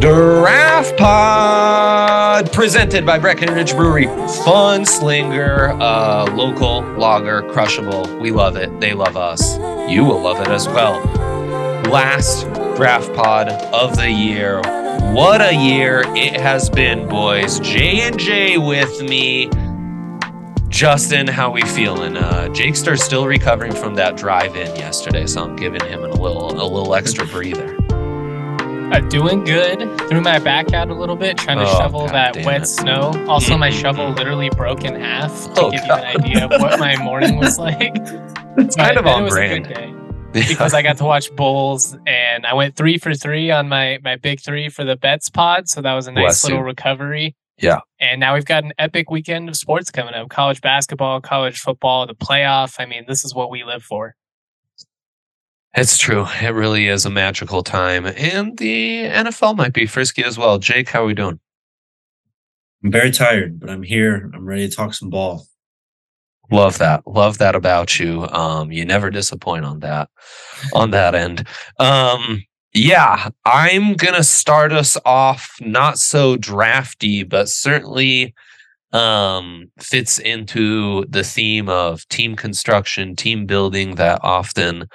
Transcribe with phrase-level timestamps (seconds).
[0.00, 4.06] Draft Pod presented by Breckenridge Brewery.
[4.44, 8.16] Fun Slinger, uh, local lager, crushable.
[8.20, 8.78] We love it.
[8.78, 9.58] They love us.
[9.90, 11.00] You will love it as well.
[11.90, 12.44] Last
[12.76, 14.60] Draft Pod of the year.
[15.12, 17.58] What a year it has been, boys.
[17.58, 19.50] J and J with me.
[20.68, 22.16] Justin, how we feeling?
[22.16, 22.48] Uh,
[22.96, 27.26] still recovering from that drive-in yesterday, so I'm giving him a little a little extra
[27.26, 27.81] breather.
[28.92, 29.78] Uh, doing good.
[30.08, 32.66] Threw my back out a little bit, trying to Oh, shovel God that wet it.
[32.66, 33.12] snow.
[33.28, 36.02] Also, my shovel literally broke in half to Oh, give God.
[36.02, 37.96] you an idea of what my morning was like.
[38.58, 39.66] It's kind of on brand.
[40.32, 44.16] because I got to watch bowls and I went three for three on my my
[44.16, 45.70] big three for the bets pod.
[45.70, 46.64] So that was a nice Bless little you.
[46.66, 47.34] recovery.
[47.56, 47.80] Yeah.
[47.98, 52.06] And now we've got an epic weekend of sports coming up: college basketball, college football,
[52.06, 52.76] the playoff.
[52.78, 54.14] I mean, this is what we live for.
[55.74, 56.26] It's true.
[56.40, 58.06] It really is a magical time.
[58.06, 60.58] And the NFL might be frisky as well.
[60.58, 61.40] Jake, how are we doing?
[62.84, 64.30] I'm very tired, but I'm here.
[64.34, 65.46] I'm ready to talk some ball.
[66.50, 67.06] Love that.
[67.06, 68.28] Love that about you.
[68.28, 70.10] Um, you never disappoint on that
[70.74, 71.46] on that end.
[71.78, 72.42] Um,
[72.74, 78.34] yeah, I'm gonna start us off not so drafty, but certainly
[78.92, 84.86] um fits into the theme of team construction, team building that often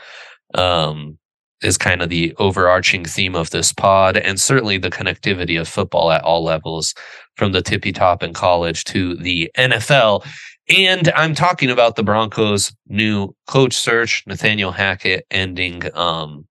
[0.53, 1.17] um
[1.61, 6.11] is kind of the overarching theme of this pod and certainly the connectivity of football
[6.11, 6.93] at all levels
[7.35, 10.25] from the tippy top in college to the NFL.
[10.69, 16.45] And I'm talking about the Broncos' new coach search, Nathaniel Hackett ending um,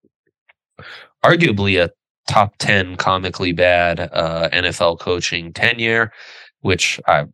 [1.25, 1.91] arguably a
[2.29, 6.13] top 10 comically bad uh, NFL coaching tenure,
[6.61, 7.27] which I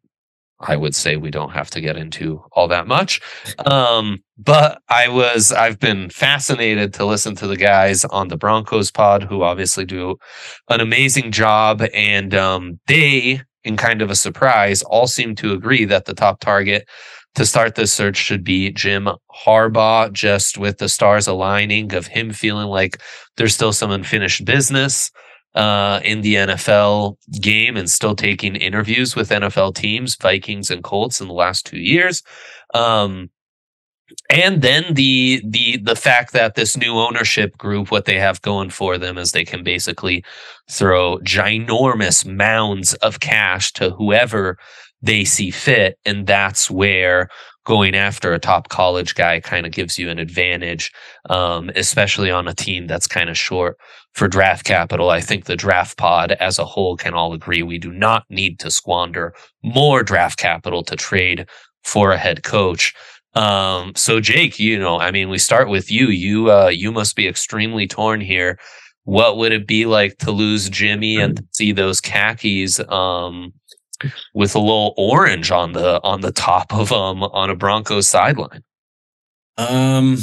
[0.63, 3.21] I would say we don't have to get into all that much.
[3.67, 8.91] Um, but I was I've been fascinated to listen to the guys on the Broncos
[8.91, 10.17] pod who obviously do
[10.69, 15.85] an amazing job and um, they in kind of a surprise all seem to agree
[15.85, 16.89] that the top target
[17.35, 19.09] to start this search should be Jim
[19.45, 23.01] Harbaugh just with the stars aligning of him feeling like
[23.37, 25.11] there's still some unfinished business
[25.55, 31.21] uh, in the NFL game and still taking interviews with NFL teams, Vikings and Colts
[31.21, 32.23] in the last two years.
[32.75, 33.31] Um,
[34.31, 38.71] and then the the the fact that this new ownership group, what they have going
[38.71, 40.25] for them is they can basically
[40.71, 44.59] throw ginormous mounds of cash to whoever
[45.01, 47.29] they see fit, and that's where
[47.65, 50.93] going after a top college guy kind of gives you an advantage,
[51.31, 53.77] um, especially on a team that's kind of short
[54.15, 55.11] for draft capital.
[55.11, 58.59] I think the draft pod as a whole can all agree we do not need
[58.61, 61.47] to squander more draft capital to trade
[61.85, 62.95] for a head coach.
[63.35, 66.09] Um, so Jake, you know, I mean, we start with you.
[66.09, 68.59] You, uh, you must be extremely torn here.
[69.05, 73.53] What would it be like to lose Jimmy and see those khakis, um,
[74.35, 78.63] with a little orange on the on the top of um on a Broncos sideline?
[79.59, 80.17] Um,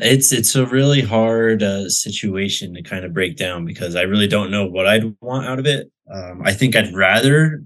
[0.00, 4.28] it's it's a really hard uh, situation to kind of break down because I really
[4.28, 5.90] don't know what I'd want out of it.
[6.12, 7.62] Um, I think I'd rather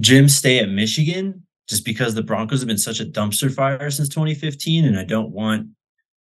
[0.00, 4.08] Jim stay at Michigan just because the Broncos have been such a dumpster fire since
[4.08, 5.68] 2015, and I don't want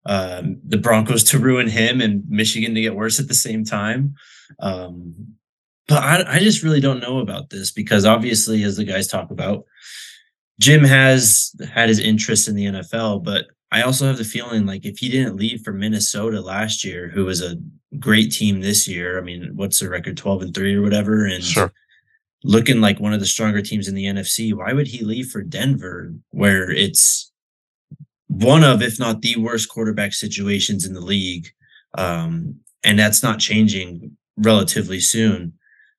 [0.05, 4.15] um, the Broncos to ruin him and Michigan to get worse at the same time.
[4.59, 5.35] Um,
[5.87, 9.31] but I, I just really don't know about this because obviously, as the guys talk
[9.31, 9.65] about,
[10.59, 14.85] Jim has had his interest in the NFL, but I also have the feeling like
[14.85, 17.57] if he didn't leave for Minnesota last year, who was a
[17.99, 21.43] great team this year, I mean, what's the record, 12 and 3 or whatever, and
[22.43, 25.41] looking like one of the stronger teams in the NFC, why would he leave for
[25.41, 27.31] Denver, where it's
[28.27, 31.47] one of, if not the worst quarterback situations in the league?
[31.97, 35.53] Um, and that's not changing relatively soon.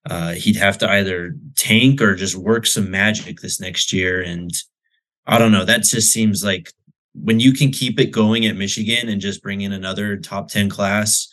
[0.08, 4.22] Uh, he'd have to either tank or just work some magic this next year.
[4.22, 4.50] And
[5.26, 5.64] I don't know.
[5.64, 6.72] That just seems like
[7.14, 10.70] when you can keep it going at Michigan and just bring in another top 10
[10.70, 11.28] class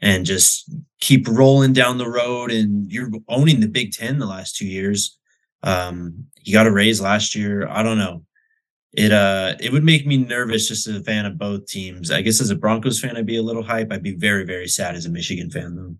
[0.00, 0.70] and just
[1.00, 5.16] keep rolling down the road and you're owning the Big Ten the last two years.
[5.62, 7.68] Um, you got a raise last year.
[7.68, 8.24] I don't know.
[8.92, 12.10] It uh it would make me nervous just as a fan of both teams.
[12.10, 13.90] I guess as a Broncos fan, I'd be a little hype.
[13.90, 15.96] I'd be very, very sad as a Michigan fan though.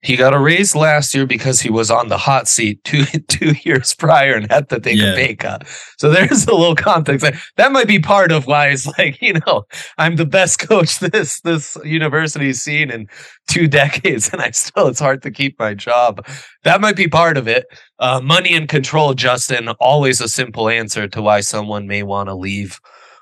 [0.00, 3.54] He got a raise last year because he was on the hot seat two two
[3.64, 5.12] years prior and had to take yeah.
[5.12, 5.66] a pay cut.
[5.98, 7.26] So there's a little context.
[7.56, 9.64] That might be part of why it's like, you know,
[9.98, 13.08] I'm the best coach this this university's seen in
[13.48, 16.24] two decades, and I still it's hard to keep my job.
[16.62, 17.66] That might be part of it.
[17.98, 22.34] Uh, money and control, Justin, always a simple answer to why someone may want to
[22.34, 22.80] leave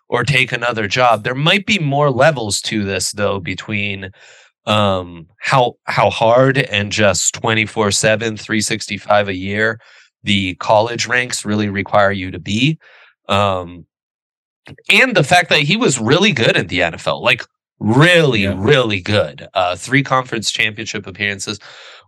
[0.09, 1.25] or take another job.
[1.25, 4.11] There might be more levels to this though between
[4.67, 9.81] um, how how hard and just 24 7 365 a year
[10.27, 12.79] the college ranks really require you to be.
[13.29, 13.87] Um,
[14.91, 17.45] and the fact that he was really good in the NFL like
[17.79, 18.55] really yeah.
[18.57, 19.47] really good.
[19.55, 21.61] Uh, three conference championship appearances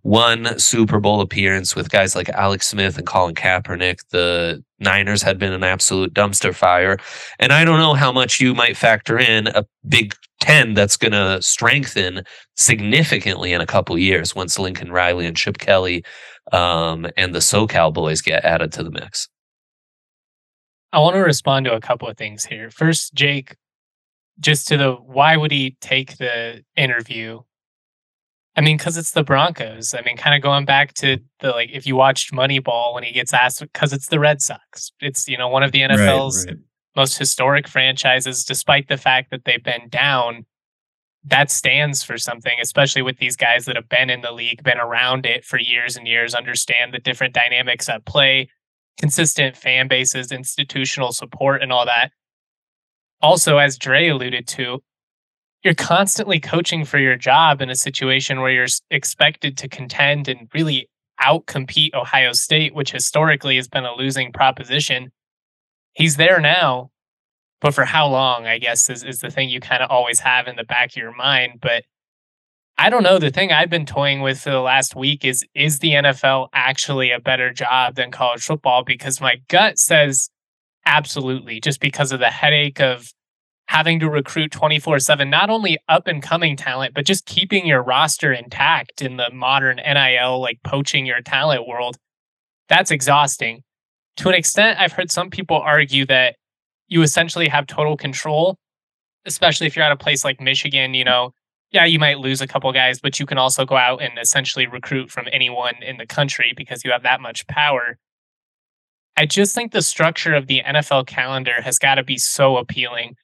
[0.02, 3.98] one Super Bowl appearance with guys like Alex Smith and Colin Kaepernick.
[4.10, 6.98] The Niners had been an absolute dumpster fire.
[7.38, 11.12] And I don't know how much you might factor in a Big Ten that's going
[11.12, 12.22] to strengthen
[12.56, 16.04] significantly in a couple years once Lincoln Riley and Chip Kelly
[16.52, 19.28] um, and the SoCal boys get added to the mix.
[20.92, 22.70] I want to respond to a couple of things here.
[22.70, 23.56] First, Jake,
[24.40, 27.40] just to the why would he take the interview
[28.58, 29.94] I mean, because it's the Broncos.
[29.94, 33.12] I mean, kind of going back to the like, if you watched Moneyball when he
[33.12, 34.90] gets asked, because it's the Red Sox.
[35.00, 36.64] It's you know one of the NFL's right, right.
[36.96, 40.44] most historic franchises, despite the fact that they've been down.
[41.22, 44.78] That stands for something, especially with these guys that have been in the league, been
[44.78, 48.48] around it for years and years, understand the different dynamics at play,
[48.98, 52.10] consistent fan bases, institutional support, and all that.
[53.22, 54.82] Also, as Dre alluded to,
[55.64, 60.48] you're constantly coaching for your job in a situation where you're expected to contend and
[60.54, 60.88] really
[61.20, 65.10] outcompete Ohio State, which historically has been a losing proposition.
[65.94, 66.90] He's there now,
[67.60, 70.46] but for how long, I guess, is, is the thing you kind of always have
[70.46, 71.58] in the back of your mind.
[71.60, 71.84] But
[72.76, 73.18] I don't know.
[73.18, 77.10] The thing I've been toying with for the last week is is the NFL actually
[77.10, 78.84] a better job than college football?
[78.84, 80.30] Because my gut says
[80.86, 83.12] absolutely, just because of the headache of
[83.68, 87.82] having to recruit 24 7, not only up and coming talent, but just keeping your
[87.82, 91.96] roster intact in the modern NIL, like poaching your talent world.
[92.68, 93.62] That's exhausting.
[94.16, 96.36] To an extent, I've heard some people argue that
[96.88, 98.58] you essentially have total control,
[99.26, 101.32] especially if you're at a place like Michigan, you know.
[101.70, 104.66] Yeah, you might lose a couple guys, but you can also go out and essentially
[104.66, 107.98] recruit from anyone in the country because you have that much power.
[109.18, 113.16] I just think the structure of the NFL calendar has got to be so appealing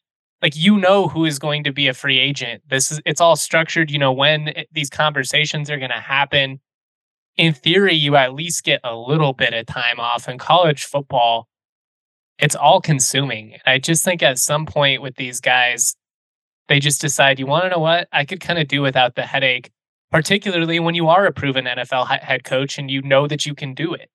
[0.45, 2.63] like you know who is going to be a free agent.
[2.69, 3.91] This is it's all structured.
[3.91, 6.61] You know when it, these conversations are going to happen.
[7.39, 10.29] In theory, you at least get a little bit of time off.
[10.29, 11.49] In college football,
[12.39, 13.57] it's all consuming.
[13.65, 15.97] I just think at some point with these guys,
[16.69, 18.07] they just decide, you want to know what?
[18.13, 19.71] I could kind of do without the headache,
[20.11, 23.73] particularly when you are a proven NFL head coach and you know that you can
[23.73, 24.11] do it.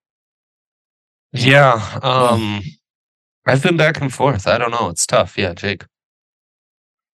[1.34, 2.00] Yeah.
[2.04, 2.62] Um,
[3.48, 4.46] I've been back and forth.
[4.46, 4.90] I don't know.
[4.90, 5.36] It's tough.
[5.36, 5.86] Yeah, Jake.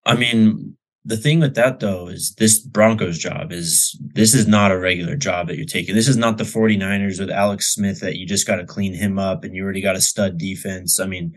[0.06, 4.72] I mean, the thing with that though is this Broncos job is this is not
[4.72, 5.94] a regular job that you're taking.
[5.94, 9.20] This is not the 49ers with Alex Smith that you just got to clean him
[9.20, 11.00] up and you already got a stud defense.
[11.00, 11.34] I mean,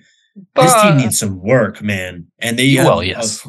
[0.54, 2.26] but, this team needs some work, man.
[2.38, 3.46] And they well, yes.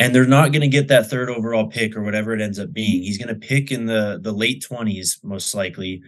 [0.00, 2.72] and they're not going to get that third overall pick or whatever it ends up
[2.72, 3.02] being.
[3.02, 6.02] He's going to pick in the the late 20s most likely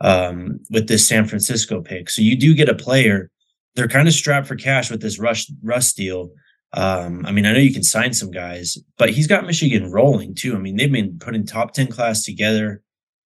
[0.00, 2.10] um, with this San Francisco pick.
[2.10, 3.30] So you do get a player.
[3.74, 6.30] They're kind of strapped for cash with this rush Russ deal
[6.74, 10.34] um, I mean, I know you can sign some guys, but he's got Michigan rolling
[10.34, 10.54] too.
[10.54, 12.82] I mean, they've been putting top 10 class together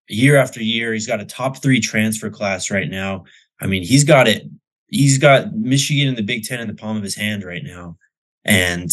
[0.08, 0.94] year after year.
[0.94, 3.26] He's got a top three transfer class right now.
[3.62, 4.44] I mean, he's got it.
[4.88, 7.98] He's got Michigan in the Big Ten in the palm of his hand right now.
[8.44, 8.92] And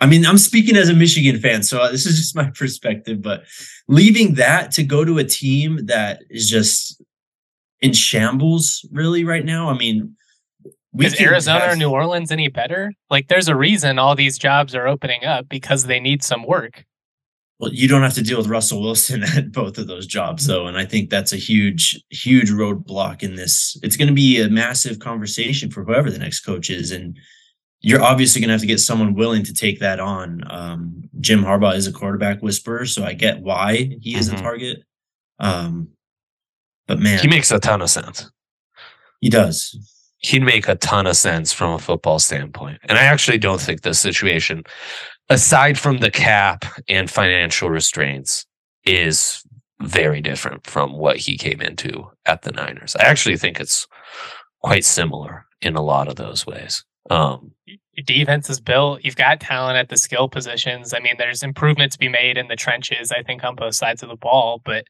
[0.00, 3.44] I mean, I'm speaking as a Michigan fan, so this is just my perspective, but
[3.88, 7.02] leaving that to go to a team that is just
[7.80, 9.68] in shambles really right now.
[9.68, 10.16] I mean,
[11.00, 12.92] is Arizona or New Orleans any better?
[13.10, 16.84] Like, there's a reason all these jobs are opening up because they need some work.
[17.58, 20.66] Well, you don't have to deal with Russell Wilson at both of those jobs, though,
[20.66, 23.78] and I think that's a huge, huge roadblock in this.
[23.82, 27.16] It's going to be a massive conversation for whoever the next coach is, and
[27.80, 30.42] you're obviously going to have to get someone willing to take that on.
[30.50, 34.38] Um, Jim Harbaugh is a quarterback whisperer, so I get why he is mm-hmm.
[34.38, 34.78] a target.
[35.38, 35.88] Um,
[36.86, 38.30] but man, he makes a ton of sense.
[39.20, 39.93] He does.
[40.24, 42.80] He'd make a ton of sense from a football standpoint.
[42.84, 44.64] And I actually don't think this situation,
[45.28, 48.46] aside from the cap and financial restraints,
[48.86, 49.42] is
[49.82, 52.96] very different from what he came into at the Niners.
[52.96, 53.86] I actually think it's
[54.62, 56.82] quite similar in a lot of those ways.
[57.10, 59.04] Um, Your defense is built.
[59.04, 60.94] You've got talent at the skill positions.
[60.94, 63.12] I mean, there's improvement to be made in the trenches.
[63.12, 64.86] I think on both sides of the ball, but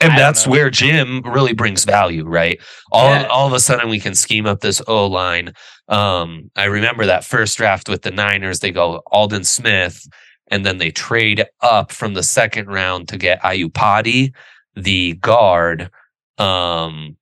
[0.00, 2.60] and I that's where Jim really brings value, right?
[2.92, 3.26] All yeah.
[3.26, 5.52] all of a sudden we can scheme up this O line.
[5.88, 8.60] Um, I remember that first draft with the Niners.
[8.60, 10.06] They go Aldon Smith,
[10.50, 14.32] and then they trade up from the second round to get Iupati,
[14.74, 15.90] the guard.
[16.38, 17.16] Um,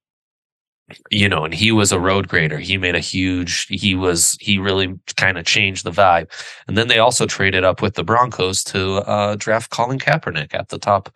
[1.11, 2.59] you know, and he was a road grader.
[2.59, 6.31] He made a huge, he was, he really kind of changed the vibe.
[6.67, 10.69] And then they also traded up with the Broncos to uh, draft Colin Kaepernick at
[10.69, 11.15] the top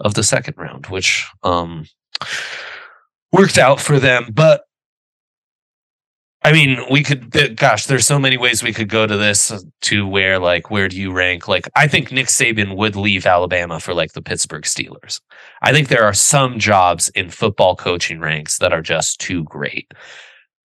[0.00, 1.86] of the second round, which um,
[3.32, 4.30] worked out for them.
[4.32, 4.65] But
[6.46, 9.58] I mean, we could, gosh, there's so many ways we could go to this uh,
[9.80, 11.48] to where, like, where do you rank?
[11.48, 15.20] Like, I think Nick Saban would leave Alabama for like the Pittsburgh Steelers.
[15.62, 19.90] I think there are some jobs in football coaching ranks that are just too great.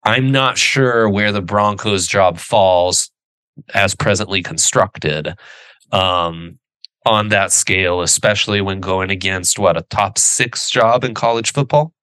[0.03, 3.11] I'm not sure where the Broncos job falls
[3.75, 5.35] as presently constructed
[5.91, 6.57] um,
[7.05, 11.93] on that scale, especially when going against what a top six job in college football.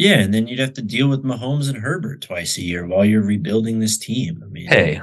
[0.00, 3.04] Yeah, and then you'd have to deal with Mahomes and Herbert twice a year while
[3.04, 4.42] you're rebuilding this team.
[4.42, 5.02] I mean, hey,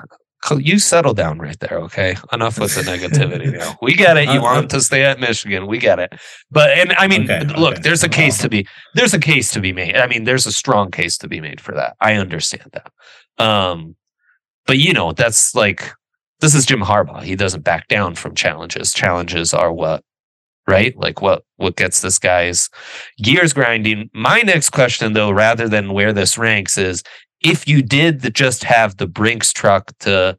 [0.57, 2.15] you settle down right there, okay?
[2.33, 3.77] Enough with the negativity now.
[3.79, 4.27] We get it.
[4.33, 5.67] You uh, want uh, to stay at Michigan.
[5.67, 6.13] We get it.
[6.49, 7.81] But and I mean, okay, look, okay.
[7.83, 9.97] there's a case to be there's a case to be made.
[9.97, 11.95] I mean, there's a strong case to be made for that.
[12.01, 12.91] I understand that.
[13.37, 13.95] Um,
[14.65, 15.93] but you know, that's like
[16.39, 17.21] this is Jim Harbaugh.
[17.21, 18.93] He doesn't back down from challenges.
[18.93, 20.03] Challenges are what
[20.67, 20.95] right?
[20.97, 22.69] Like what what gets this guy's
[23.21, 24.09] gears grinding.
[24.13, 27.03] My next question though, rather than where this ranks, is
[27.41, 30.37] if you did just have the Brinks truck to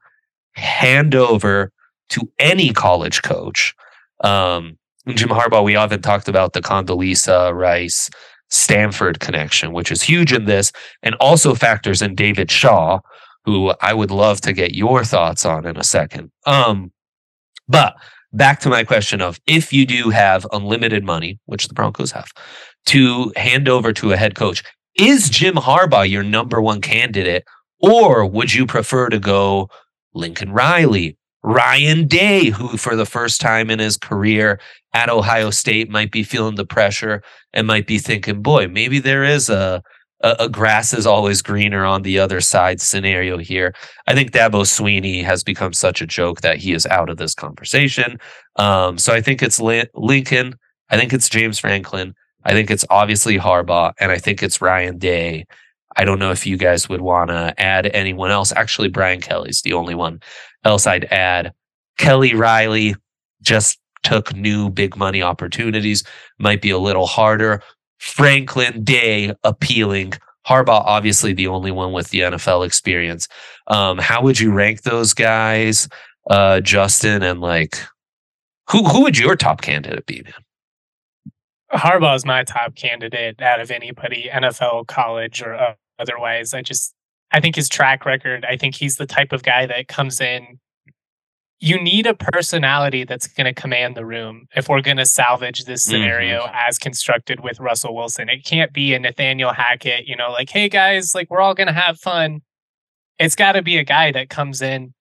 [0.53, 1.73] hand over
[2.11, 3.75] to any college coach,
[4.23, 8.11] um, Jim Harbaugh, we often talked about the Condoleezza Rice
[8.51, 13.01] Stanford connection, which is huge in this, and also factors in David Shaw,
[13.45, 16.31] who I would love to get your thoughts on in a second.
[16.45, 16.93] Um,
[17.69, 17.95] but
[18.33, 22.33] back to my question of if you do have unlimited money, which the Broncos have,
[22.87, 24.63] to hand over to a head coach,
[24.97, 27.45] is Jim Harbaugh your number one candidate?
[27.81, 29.71] Or would you prefer to go
[30.15, 34.61] Lincoln Riley, Ryan Day, who for the first time in his career
[34.93, 39.23] at Ohio State might be feeling the pressure and might be thinking, boy, maybe there
[39.23, 39.83] is a
[40.21, 43.75] a, a, grass is always greener on the other side scenario here.
[44.07, 47.35] I think Dabo Swinney has become such a joke that he is out of this
[47.35, 48.19] conversation.
[48.57, 50.55] Um, so I think it's Lincoln.
[50.91, 52.15] I think it's James Franklin.
[52.45, 55.47] I think it's obviously Harbaugh, and I think it's Ryan Day.
[55.97, 58.53] I don't know if you guys would want to add anyone else.
[58.53, 60.21] Actually, Brian Kelly's the only one
[60.65, 61.53] else I'd add.
[61.99, 62.95] Kelly Riley
[63.43, 66.05] just took new big money opportunities.
[66.39, 67.63] Might be a little harder.
[67.99, 70.15] Franklin Day appealing.
[70.47, 73.29] Harbaugh, obviously the only one with the NFL experience.
[73.67, 75.89] Um, how would you rank those guys,
[76.31, 77.23] uh, Justin?
[77.23, 77.79] And like,
[78.71, 80.33] who who would your top candidate be, man?
[81.73, 86.55] Harbaugh is my top candidate out of anybody, NFL, college, or uh, otherwise.
[86.55, 86.95] I just,
[87.31, 88.47] I think his track record.
[88.49, 90.59] I think he's the type of guy that comes in
[91.61, 95.65] you need a personality that's going to command the room if we're going to salvage
[95.65, 96.55] this scenario mm-hmm.
[96.55, 98.29] as constructed with Russell Wilson.
[98.29, 101.67] It can't be a Nathaniel Hackett, you know, like, hey guys, like we're all going
[101.67, 102.43] to have fun.
[103.19, 104.95] It's got to be a guy that comes in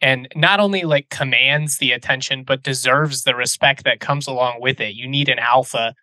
[0.00, 4.80] and not only like commands the attention, but deserves the respect that comes along with
[4.80, 4.96] it.
[4.96, 5.94] You need an alpha.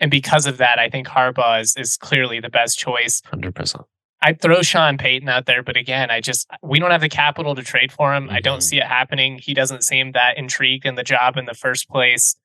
[0.00, 3.20] And because of that, I think Harbaugh is, is clearly the best choice.
[3.30, 3.84] 100%.
[4.22, 7.54] I'd throw Sean Payton out there, but again, I just we don't have the capital
[7.56, 8.26] to trade for him.
[8.26, 8.34] Mm-hmm.
[8.34, 8.62] I don't mm-hmm.
[8.62, 9.38] see it happening.
[9.38, 12.36] He doesn't seem that intrigued in the job in the first place.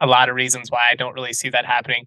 [0.00, 2.06] A lot of reasons why I don't really see that happening.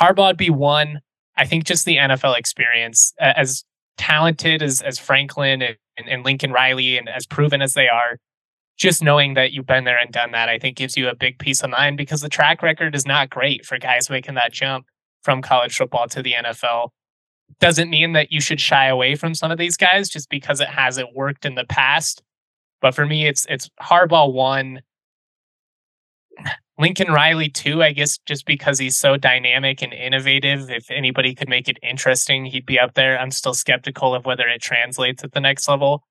[0.00, 1.00] Harbaugh'd be one.
[1.36, 3.64] I think just the NFL experience, as
[3.98, 5.76] talented as as Franklin and,
[6.08, 8.18] and Lincoln Riley, and as proven as they are,
[8.78, 11.38] just knowing that you've been there and done that, I think gives you a big
[11.38, 14.86] peace of mind because the track record is not great for guys making that jump
[15.22, 16.88] from college football to the NFL
[17.60, 20.68] doesn't mean that you should shy away from some of these guys just because it
[20.68, 22.22] hasn't worked in the past.
[22.80, 24.82] But for me, it's it's Harbaugh one,
[26.78, 30.70] Lincoln Riley too, I guess, just because he's so dynamic and innovative.
[30.70, 33.18] If anybody could make it interesting, he'd be up there.
[33.18, 36.02] I'm still skeptical of whether it translates at the next level.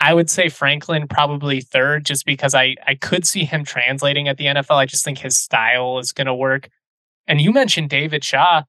[0.00, 4.36] I would say Franklin probably third, just because I I could see him translating at
[4.36, 4.76] the NFL.
[4.76, 6.68] I just think his style is going to work.
[7.28, 8.62] And you mentioned David Shaw.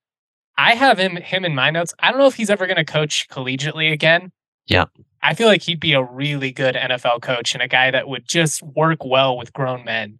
[0.57, 1.93] I have him him in my notes.
[1.99, 4.31] I don't know if he's ever going to coach collegiately again.
[4.67, 4.85] Yeah.
[5.21, 8.27] I feel like he'd be a really good NFL coach and a guy that would
[8.27, 10.19] just work well with grown men.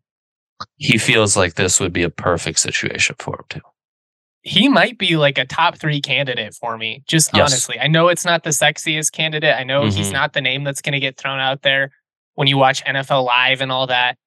[0.77, 3.61] He feels like this would be a perfect situation for him too.
[4.41, 7.51] He might be like a top three candidate for me, just Yes.
[7.51, 7.79] honestly.
[7.79, 9.55] I know it's not the sexiest candidate.
[9.57, 10.13] I know he's Mhm.
[10.13, 11.91] not the name that's going to get thrown out there
[12.35, 14.17] when you watch NFL Live and all that.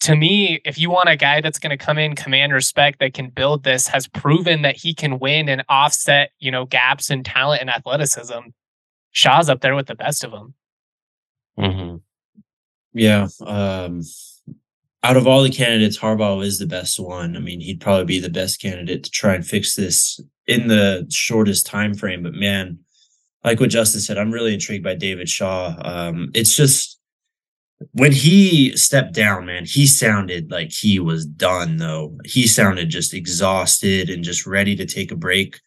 [0.00, 3.14] To me, if you want a guy that's going to come in, command respect, that
[3.14, 7.24] can build this, has proven that he can win and offset, you know, gaps in
[7.24, 8.40] talent and athleticism,
[9.12, 10.54] Shaw's up there with the best of them.
[11.58, 11.96] hmm
[12.92, 13.28] Yeah.
[13.40, 14.02] Um,
[15.02, 17.36] out of all the candidates, Harbaugh is the best one.
[17.36, 21.06] I mean, he'd probably be the best candidate to try and fix this in the
[21.10, 22.22] shortest time frame.
[22.22, 22.80] But man,
[23.44, 25.76] like what Justin said, I'm really intrigued by David Shaw.
[25.84, 26.95] Um, it's just
[27.92, 31.76] when he stepped down, man, he sounded like he was done.
[31.76, 35.60] Though he sounded just exhausted and just ready to take a break.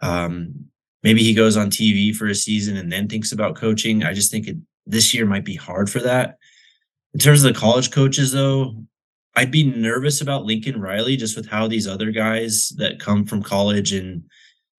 [0.00, 0.66] Um,
[1.02, 4.04] maybe he goes on TV for a season and then thinks about coaching.
[4.04, 6.36] I just think it, this year might be hard for that.
[7.14, 8.84] In terms of the college coaches, though,
[9.34, 13.42] I'd be nervous about Lincoln Riley just with how these other guys that come from
[13.42, 14.24] college and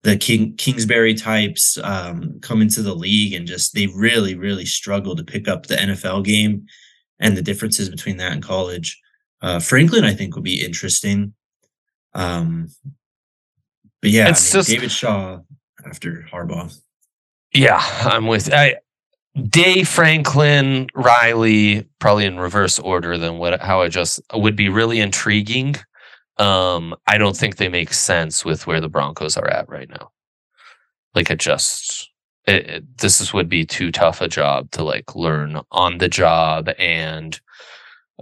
[0.03, 5.15] the King Kingsbury types um, come into the league and just they really, really struggle
[5.15, 6.65] to pick up the NFL game
[7.19, 8.99] and the differences between that and college.
[9.41, 11.33] Uh, Franklin, I think, would be interesting.
[12.13, 12.69] Um,
[14.01, 15.39] but yeah, I mean, just- David Shaw
[15.85, 16.75] after Harbaugh.
[17.53, 18.75] Yeah, I'm with I
[19.49, 24.99] Day Franklin, Riley, probably in reverse order than what how I just would be really
[24.99, 25.75] intriguing.
[26.39, 30.11] Um, I don't think they make sense with where the Broncos are at right now.
[31.15, 32.09] Like it just
[32.47, 36.07] it, it- this is, would be too tough a job to like learn on the
[36.09, 37.39] job and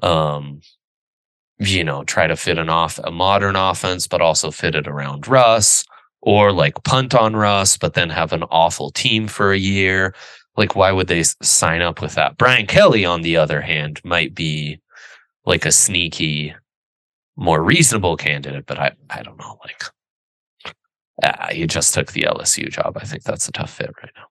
[0.04, 0.62] um
[1.60, 5.28] you know try to fit an off a modern offense but also fit it around
[5.28, 5.84] Russ
[6.22, 10.14] or like punt on Russ, but then have an awful team for a year.
[10.58, 12.38] Like, why would they sign up with that?
[12.38, 14.80] Brian Kelly, on the other hand, might be
[15.46, 16.56] like a sneaky,
[17.38, 19.58] more reasonable candidate, but I, I don't know.
[19.64, 19.84] Like,
[21.24, 22.98] ah, you just took the LSU job.
[23.00, 24.26] I think that's a tough fit right now.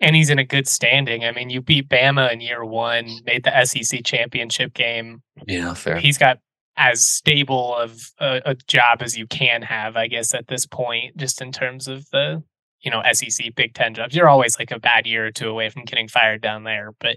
[0.00, 1.24] And he's in a good standing.
[1.24, 5.22] I mean, you beat Bama in year one, made the SEC championship game.
[5.46, 5.96] Yeah, fair.
[5.96, 6.38] He's got
[6.76, 11.16] as stable of a, a job as you can have, I guess, at this point,
[11.16, 12.42] just in terms of the,
[12.82, 14.14] you know, SEC Big Ten jobs.
[14.14, 17.16] You're always like a bad year or two away from getting fired down there, but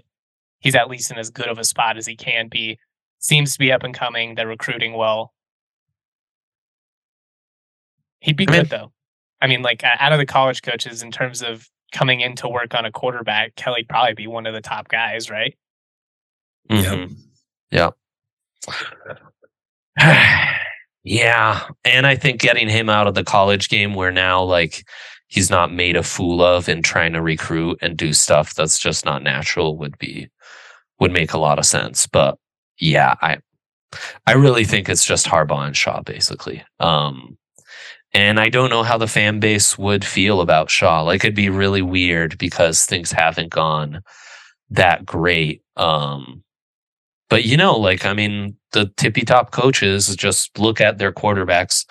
[0.60, 2.78] he's at least in as good of a spot as he can be.
[3.20, 4.34] Seems to be up and coming.
[4.34, 5.32] They're recruiting well.
[8.20, 8.92] He'd be I mean- good though.
[9.42, 12.74] I mean, like out of the college coaches, in terms of coming in to work
[12.74, 15.56] on a quarterback, Kelly'd probably be one of the top guys, right?
[16.70, 17.16] Mhm.
[21.02, 21.62] yeah.
[21.84, 24.84] And I think getting him out of the college game where now like
[25.28, 29.04] he's not made a fool of and trying to recruit and do stuff that's just
[29.04, 30.28] not natural would be
[30.98, 32.06] would make a lot of sense.
[32.06, 32.36] But
[32.80, 33.38] yeah, I
[34.26, 36.64] I really think it's just Harbaugh and Shaw basically.
[36.78, 37.36] Um
[38.12, 41.02] and I don't know how the fan base would feel about Shaw.
[41.02, 44.02] Like it'd be really weird because things haven't gone
[44.70, 45.62] that great.
[45.76, 46.42] Um
[47.28, 51.86] but you know, like I mean, the tippy top coaches just look at their quarterbacks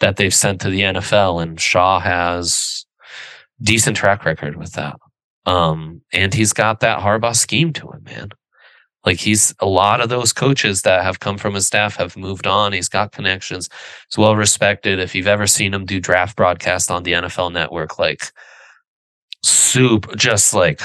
[0.00, 2.84] that they've sent to the NFL, and Shaw has
[3.62, 4.96] decent track record with that.
[5.46, 8.30] Um, and he's got that Harbaugh scheme to him, man.
[9.04, 12.46] Like he's a lot of those coaches that have come from his staff have moved
[12.46, 12.72] on.
[12.72, 13.68] He's got connections.
[14.08, 14.98] He's well respected.
[14.98, 18.30] If you've ever seen him do draft broadcast on the NFL network, like
[19.42, 20.82] soup, just like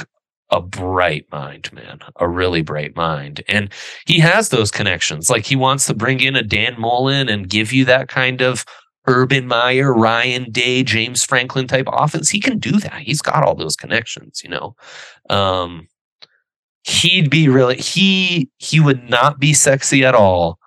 [0.52, 3.44] a bright mind, man, a really bright mind.
[3.50, 3.70] And
[4.06, 5.30] he has those connections.
[5.30, 8.64] Like he wants to bring in a Dan Mullen and give you that kind of
[9.08, 12.30] Urban Meyer, Ryan Day, James Franklin type offense.
[12.30, 13.02] He can do that.
[13.02, 14.76] He's got all those connections, you know.
[15.30, 15.88] Um
[16.86, 20.60] he'd be really he he would not be sexy at all,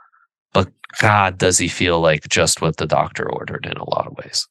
[0.53, 0.69] but
[1.01, 4.47] God, does he feel like just what the doctor ordered in a lot of ways.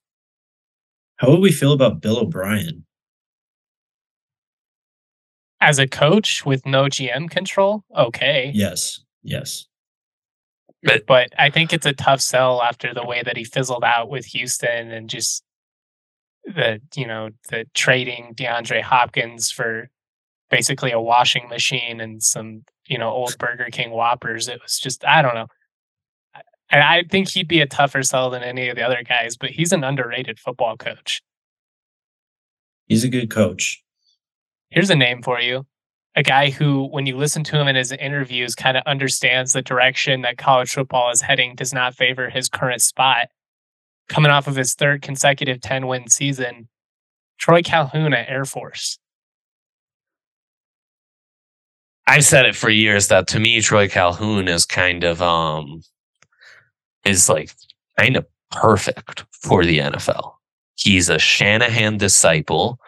[1.17, 2.85] How would we feel about Bill O'Brien?
[5.59, 8.51] As a coach with no GM control, okay.
[8.53, 8.99] Yes.
[9.23, 9.65] Yes.
[10.83, 14.09] but but I think it's a tough sell after the way that he fizzled out
[14.09, 15.43] with Houston and just
[16.45, 19.89] the you know the trading DeAndre Hopkins for
[20.49, 24.47] basically a washing machine and some, you know, old Burger King Whoppers.
[24.47, 25.47] It was just, I don't know.
[26.71, 29.51] I, I think he'd be a tougher sell than any of the other guys, but
[29.51, 31.21] he's an underrated football coach.
[32.85, 33.83] He's a good coach.
[34.69, 35.65] Here's a name for you.
[36.15, 39.61] A guy who, when you listen to him in his interviews, kind of understands the
[39.61, 43.27] direction that college football is heading, does not favor his current spot.
[44.09, 46.69] Coming off of his third consecutive 10 win season,
[47.37, 48.97] Troy Calhoun at Air Force.
[52.07, 55.81] I've said it for years that to me, Troy Calhoun is kind of um
[57.05, 57.51] is like
[57.99, 60.33] kind of perfect for the NFL.
[60.75, 62.79] He's a Shanahan disciple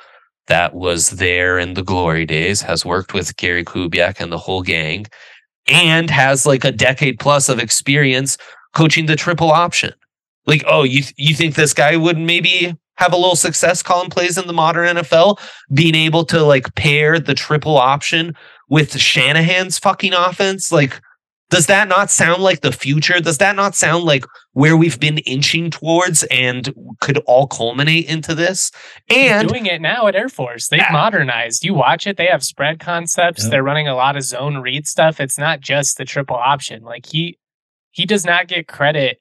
[0.48, 4.62] that was there in the glory days, has worked with Gary Kubiak and the whole
[4.62, 5.06] gang,
[5.68, 8.38] and has like a decade plus of experience
[8.74, 9.94] coaching the triple option.
[10.46, 14.38] Like, oh, you you think this guy would maybe have a little success calling plays
[14.38, 15.40] in the modern NFL,
[15.74, 18.36] being able to like pair the triple option
[18.70, 20.72] with Shanahan's fucking offense?
[20.72, 21.02] Like,
[21.50, 23.20] does that not sound like the future?
[23.20, 28.36] Does that not sound like where we've been inching towards and could all culminate into
[28.36, 28.72] this?
[29.10, 30.68] And He's doing it now at Air Force.
[30.68, 30.92] They've yeah.
[30.92, 31.66] modernized.
[31.66, 33.44] You watch it, they have spread concepts.
[33.44, 33.52] Yep.
[33.52, 35.20] They're running a lot of zone read stuff.
[35.20, 36.84] It's not just the triple option.
[36.84, 37.40] Like he
[37.92, 39.20] he does not get credit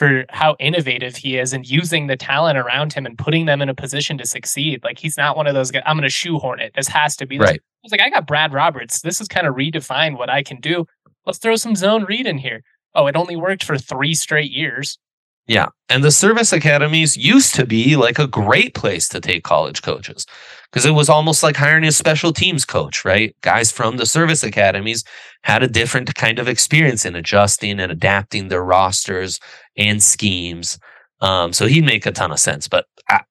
[0.00, 3.68] for how innovative he is and using the talent around him and putting them in
[3.68, 4.82] a position to succeed.
[4.82, 6.72] Like he's not one of those guys, I'm going to shoehorn it.
[6.74, 7.46] This has to be this.
[7.46, 7.60] right.
[7.82, 9.02] He's like, I got Brad Roberts.
[9.02, 10.86] This is kind of redefined what I can do.
[11.26, 12.62] Let's throw some zone read in here.
[12.94, 14.98] Oh, it only worked for three straight years.
[15.46, 15.66] Yeah.
[15.88, 20.24] And the service academies used to be like a great place to take college coaches
[20.70, 23.34] because it was almost like hiring a special teams coach, right?
[23.40, 25.02] Guys from the service academies
[25.42, 29.40] had a different kind of experience in adjusting and adapting their rosters
[29.76, 30.78] and schemes.
[31.20, 33.22] Um, so he'd make a ton of sense, but I,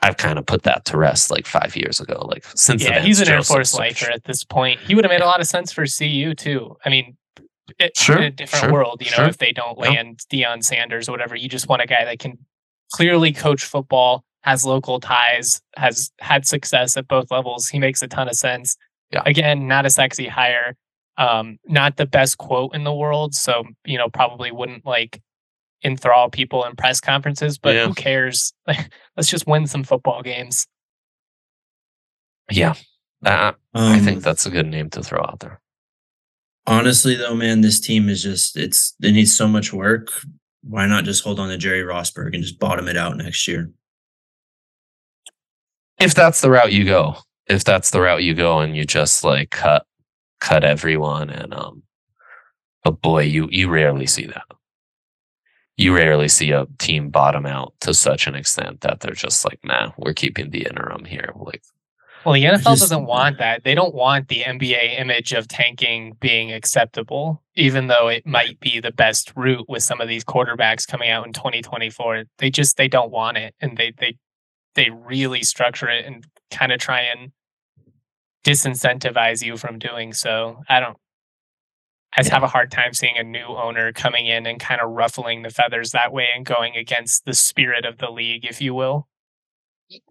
[0.00, 2.24] I've kind of put that to rest like five years ago.
[2.30, 4.78] Like since yeah, he's an Air Force lifer at this point.
[4.80, 6.76] He would have made a lot of sense for CU too.
[6.84, 7.16] I mean,
[7.78, 9.26] it, sure, in a different sure, world, you know, sure.
[9.26, 10.48] if they don't land yep.
[10.48, 12.38] Deion Sanders or whatever, you just want a guy that can
[12.92, 17.68] clearly coach football, has local ties, has had success at both levels.
[17.68, 18.76] He makes a ton of sense.
[19.10, 19.22] Yeah.
[19.26, 20.76] Again, not a sexy hire,
[21.18, 25.20] um, not the best quote in the world, so you know probably wouldn't like
[25.84, 27.58] enthrall people in press conferences.
[27.58, 27.86] But yeah.
[27.86, 28.52] who cares?
[28.66, 30.66] Like, Let's just win some football games.
[32.50, 32.74] Yeah,
[33.24, 35.60] uh, um, I think that's a good name to throw out there.
[36.66, 40.08] Honestly, though, man, this team is just it's it needs so much work.
[40.62, 43.70] Why not just hold on to Jerry Rosburg and just bottom it out next year?
[45.98, 49.22] If that's the route you go, if that's the route you go, and you just
[49.22, 49.86] like cut
[50.40, 51.84] cut everyone, and um,
[52.82, 54.44] but boy, you you rarely see that.
[55.76, 59.60] You rarely see a team bottom out to such an extent that they're just like,
[59.62, 61.32] nah, we're keeping the interim here.
[61.36, 61.62] Like
[62.26, 63.62] well, the NFL just, doesn't want that.
[63.62, 68.80] They don't want the NBA image of tanking being acceptable, even though it might be
[68.80, 72.24] the best route with some of these quarterbacks coming out in 2024.
[72.38, 74.16] They just they don't want it, and they they
[74.74, 77.30] they really structure it and kind of try and
[78.44, 80.64] disincentivize you from doing so.
[80.68, 80.96] I don't.
[82.16, 84.90] I just have a hard time seeing a new owner coming in and kind of
[84.90, 88.74] ruffling the feathers that way and going against the spirit of the league, if you
[88.74, 89.06] will.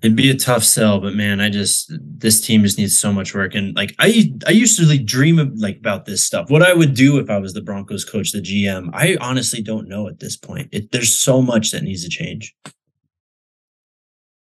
[0.02, 3.34] It'd be a tough sell, but man, I just this team just needs so much
[3.34, 3.56] work.
[3.56, 6.50] And like I I used to like dream of like about this stuff.
[6.50, 8.90] What I would do if I was the Broncos coach, the GM.
[8.94, 10.70] I honestly don't know at this point.
[10.72, 12.56] It, there's so much that needs to change.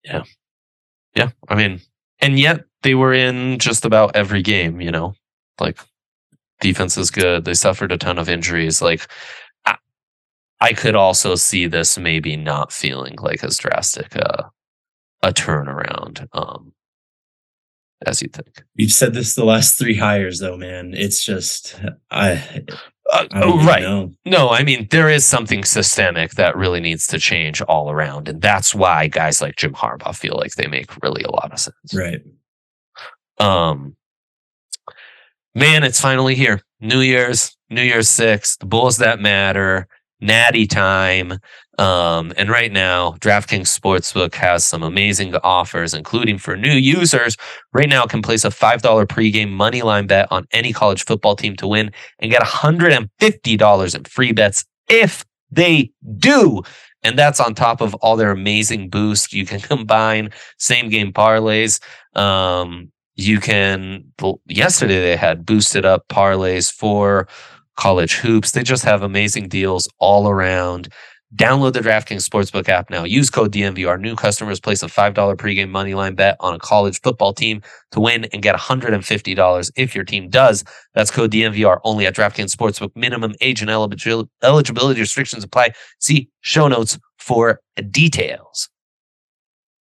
[0.05, 0.23] Yeah.
[1.15, 1.31] Yeah.
[1.49, 1.81] I mean,
[2.19, 5.15] and yet they were in just about every game, you know.
[5.59, 5.79] Like
[6.61, 7.43] defense is good.
[7.43, 8.81] They suffered a ton of injuries.
[8.81, 9.07] Like
[10.61, 14.43] I, could also see this maybe not feeling like as drastic uh
[15.25, 16.71] a turnaround um,
[18.05, 18.63] as you think.
[18.75, 20.93] You've said this the last three hires, though, man.
[20.95, 21.79] It's just
[22.11, 22.33] I.
[23.11, 23.83] Uh, I oh, right.
[23.83, 24.11] Know.
[24.25, 28.41] No, I mean there is something systemic that really needs to change all around, and
[28.41, 31.93] that's why guys like Jim Harbaugh feel like they make really a lot of sense.
[31.93, 32.21] Right.
[33.37, 33.95] Um.
[35.53, 36.61] Man, it's finally here.
[36.81, 39.87] New Year's, New Year's Six, the bowls that matter,
[40.21, 41.39] Natty time.
[41.77, 47.35] Um, and right now, DraftKings Sportsbook has some amazing offers, including for new users.
[47.73, 51.55] Right now, can place a $5 pregame money line bet on any college football team
[51.57, 56.61] to win and get $150 in free bets if they do.
[57.03, 59.33] And that's on top of all their amazing boosts.
[59.33, 61.79] You can combine same game parlays.
[62.17, 64.11] Um, you can,
[64.47, 67.27] yesterday they had boosted up parlays for
[67.75, 68.51] college hoops.
[68.51, 70.89] They just have amazing deals all around
[71.35, 73.03] Download the DraftKings Sportsbook app now.
[73.03, 73.99] Use code DNVR.
[73.99, 77.61] New customers place a $5 pregame moneyline bet on a college football team
[77.91, 80.63] to win and get $150 if your team does.
[80.93, 82.91] That's code DNVR only at DraftKings Sportsbook.
[82.95, 85.71] Minimum age and eligibility restrictions apply.
[85.99, 87.59] See show notes for
[87.89, 88.69] details.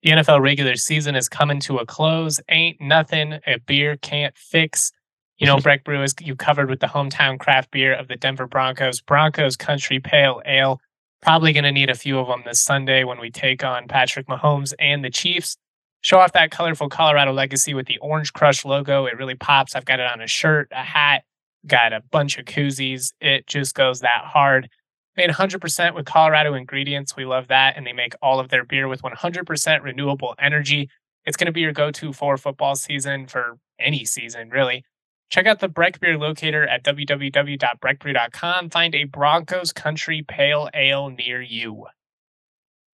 [0.02, 2.40] The NFL regular season is coming to a close.
[2.48, 4.92] Ain't nothing a beer can't fix.
[5.40, 8.46] You know, Breck Brew is you covered with the hometown craft beer of the Denver
[8.46, 10.80] Broncos, Broncos Country Pale Ale.
[11.22, 14.26] Probably going to need a few of them this Sunday when we take on Patrick
[14.28, 15.56] Mahomes and the Chiefs.
[16.02, 19.04] Show off that colorful Colorado legacy with the Orange Crush logo.
[19.04, 19.74] It really pops.
[19.74, 21.24] I've got it on a shirt, a hat,
[21.66, 23.12] got a bunch of koozies.
[23.20, 24.70] It just goes that hard.
[25.16, 27.16] Made 100% with Colorado ingredients.
[27.16, 27.76] We love that.
[27.76, 30.88] And they make all of their beer with 100% renewable energy.
[31.26, 34.84] It's going to be your go to for football season, for any season, really.
[35.30, 38.70] Check out the Breck Beer locator at www.breckbeer.com.
[38.70, 41.86] Find a Broncos Country Pale Ale near you.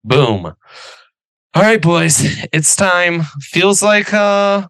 [0.05, 0.47] Boom.
[1.55, 2.21] All right, boys,
[2.53, 3.23] it's time.
[3.41, 4.69] Feels like uh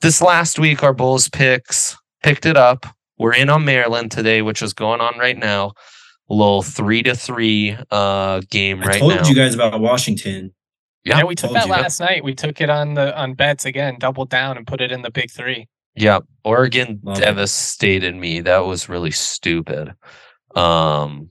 [0.00, 2.86] this last week our bowls picks picked it up.
[3.18, 5.72] We're in on Maryland today, which is going on right now.
[6.28, 10.52] A little three to three uh game I right told you guys about Washington.
[11.04, 11.72] Yeah, Yeah, we took told that you.
[11.72, 12.24] last night.
[12.24, 15.10] We took it on the on bets again, doubled down and put it in the
[15.12, 15.68] big three.
[15.94, 17.20] Yeah, Oregon Love it.
[17.20, 18.40] devastated me.
[18.40, 19.94] That was really stupid.
[20.54, 21.30] Um,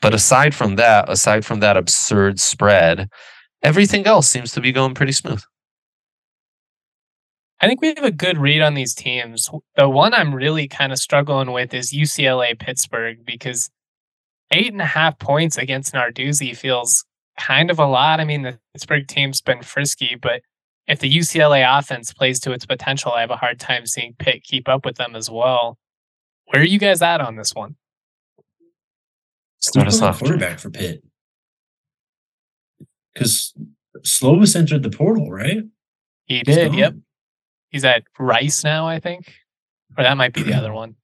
[0.00, 3.08] but aside from that, aside from that absurd spread,
[3.62, 5.42] everything else seems to be going pretty smooth.
[7.60, 9.50] I think we have a good read on these teams.
[9.76, 13.70] The one I'm really kind of struggling with is UCLA Pittsburgh because
[14.50, 17.04] eight and a half points against Narduzzi feels
[17.38, 18.18] kind of a lot.
[18.18, 20.40] I mean, the Pittsburgh team's been frisky, but
[20.86, 24.42] if the UCLA offense plays to its potential, I have a hard time seeing Pitt
[24.42, 25.78] keep up with them as well.
[26.46, 27.76] Where are you guys at on this one?
[29.60, 30.18] Start us off.
[30.18, 31.04] Quarterback for Pitt.
[33.14, 33.54] Because
[33.98, 35.62] Slovis entered the portal, right?
[36.26, 36.74] He He's did.
[36.74, 36.94] Yep.
[37.70, 39.32] He's at Rice now, I think.
[39.96, 40.96] Or that might be the other one.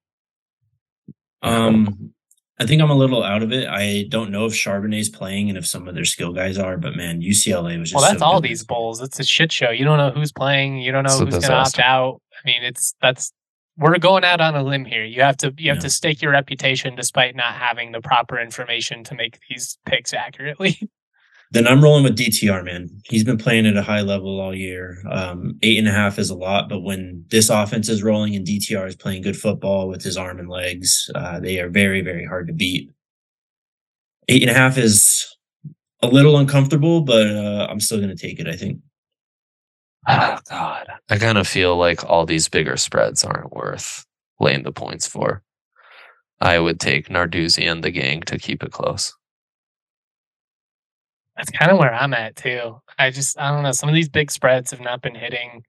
[1.43, 2.15] Um,
[2.59, 3.69] I think I'm a little out of it.
[3.69, 6.97] I don't know if Charbonnet's playing and if some of their skill guys are, but
[6.97, 8.49] man, UCLA was just Well, that's so all good.
[8.51, 9.03] these bowls.
[9.03, 9.71] It's a shit show.
[9.71, 10.79] You don't know who's playing.
[10.79, 12.23] You don't know It's who's going to opt out.
[12.33, 13.31] I mean, it's that's
[13.77, 15.05] we're going out on a limb here.
[15.05, 15.83] You have to you have Yeah.
[15.83, 20.81] to stake your reputation despite not having the proper information to make these picks accurately.
[21.53, 22.91] Then I'm rolling with DTR, man.
[23.05, 25.03] He's been playing at a high level all year.
[25.09, 28.47] Um, eight and a half is a lot, but when this offense is rolling and
[28.47, 32.27] DTR is playing good football with his arm and legs, uh, they are very, very
[32.27, 32.91] hard to beat.
[34.29, 35.25] Eight and a half is
[36.03, 38.49] a little uncomfortable, but uh, I'm still going to take it.
[38.49, 38.81] I think.
[40.09, 40.87] Oh, God.
[41.09, 44.05] I kind of feel like all these bigger spreads aren't worth
[44.41, 45.43] laying the points for.
[46.41, 49.15] I would take Narduzzi and the gang to keep it close.
[51.37, 52.81] That's kind of where I'm at too.
[52.99, 53.73] I just I don't know.
[53.73, 55.65] Some of these big spreads have not been hitting.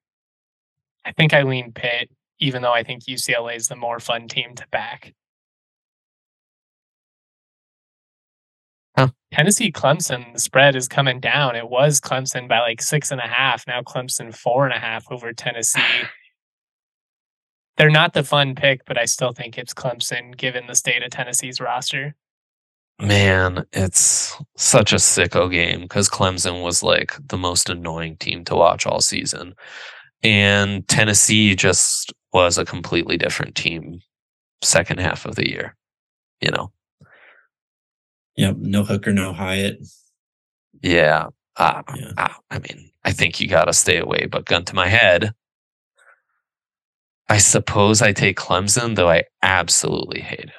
[1.05, 4.55] I think I lean Pitt, even though I think UCLA is the more fun team
[4.55, 5.13] to back.
[8.97, 9.09] Huh.
[9.31, 11.55] Tennessee Clemson, the spread is coming down.
[11.55, 13.65] It was Clemson by like six and a half.
[13.67, 15.81] Now Clemson four and a half over Tennessee.
[17.77, 21.11] They're not the fun pick, but I still think it's Clemson given the state of
[21.11, 22.15] Tennessee's roster.
[22.99, 28.55] Man, it's such a sicko game because Clemson was like the most annoying team to
[28.55, 29.53] watch all season.
[30.23, 33.99] And Tennessee just was a completely different team
[34.63, 35.75] second half of the year.
[36.41, 36.71] You know?
[38.35, 38.57] Yep.
[38.57, 39.77] No Hooker, no Hyatt.
[40.81, 41.27] Yeah.
[41.55, 42.11] Uh, Yeah.
[42.17, 45.33] uh, I mean, I think you got to stay away, but gun to my head.
[47.29, 50.51] I suppose I take Clemson, though I absolutely hate it.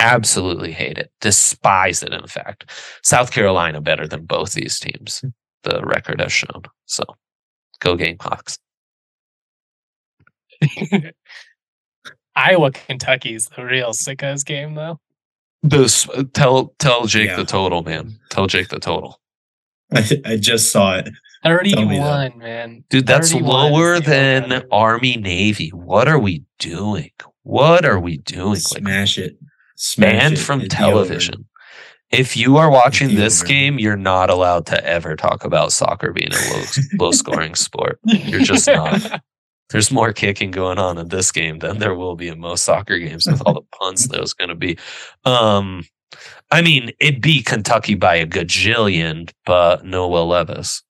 [0.00, 1.10] Absolutely hate it.
[1.20, 2.70] Despise it, in fact.
[3.02, 5.28] South Carolina better than both these teams, hmm.
[5.62, 6.62] the record has shown.
[6.86, 7.04] So
[7.80, 8.58] go Gamecocks.
[12.36, 14.98] Iowa Kentucky is the real sickos game though.
[15.62, 17.36] This, tell tell Jake Yeah.
[17.36, 18.18] the total, man.
[18.30, 19.20] Tell Jake the total.
[19.94, 21.06] I, I just saw it.
[21.06, 21.12] me
[21.98, 22.32] that.
[22.32, 22.84] 31, man.
[22.90, 24.62] Dude, that's lower than.
[24.70, 25.70] Army Navy.
[25.70, 27.10] What are we doing?
[27.42, 28.50] What are we doing?
[28.50, 29.38] Like Smash it.
[29.98, 31.04] Banned from Hit the over.
[31.04, 31.46] television.
[32.10, 36.32] If you are watching this game, you're not allowed to ever talk about soccer being
[36.32, 36.62] a low
[37.06, 37.98] low scoring sport.
[38.04, 39.20] You're just not.
[39.70, 42.98] There's more kicking going on in this game than there will be in most soccer
[42.98, 44.78] games with all the punts there's going to be.
[45.24, 45.84] Um,
[46.50, 50.82] I mean, it beat Kentucky by a gajillion, but no Will Levis.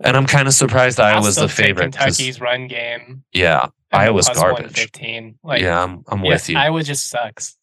[0.00, 1.92] And I'm kind of surprised I was the favorite.
[1.92, 3.24] Kentucky's run game.
[3.32, 4.62] Yeah, Iowa's plus garbage.
[4.62, 5.38] 115.
[5.42, 6.56] Like, yeah, I'm, I'm yeah, with you.
[6.56, 7.56] Iowa just sucks.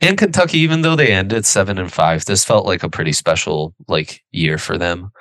[0.00, 3.74] And Kentucky, even though they ended seven and five, this felt like a pretty special
[3.88, 5.12] like year for them.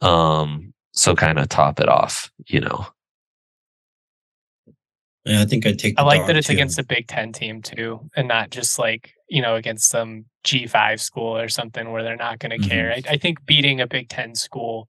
[0.00, 2.86] Um, so kind of top it off, you know.
[5.24, 5.94] Yeah, I think I'd take.
[5.98, 6.52] I like that it's too.
[6.54, 10.66] against a Big Ten team too, and not just like you know against some G
[10.66, 12.70] five school or something where they're not going to Mhm.
[12.70, 12.92] care.
[12.92, 14.88] I, I think beating a Big Ten school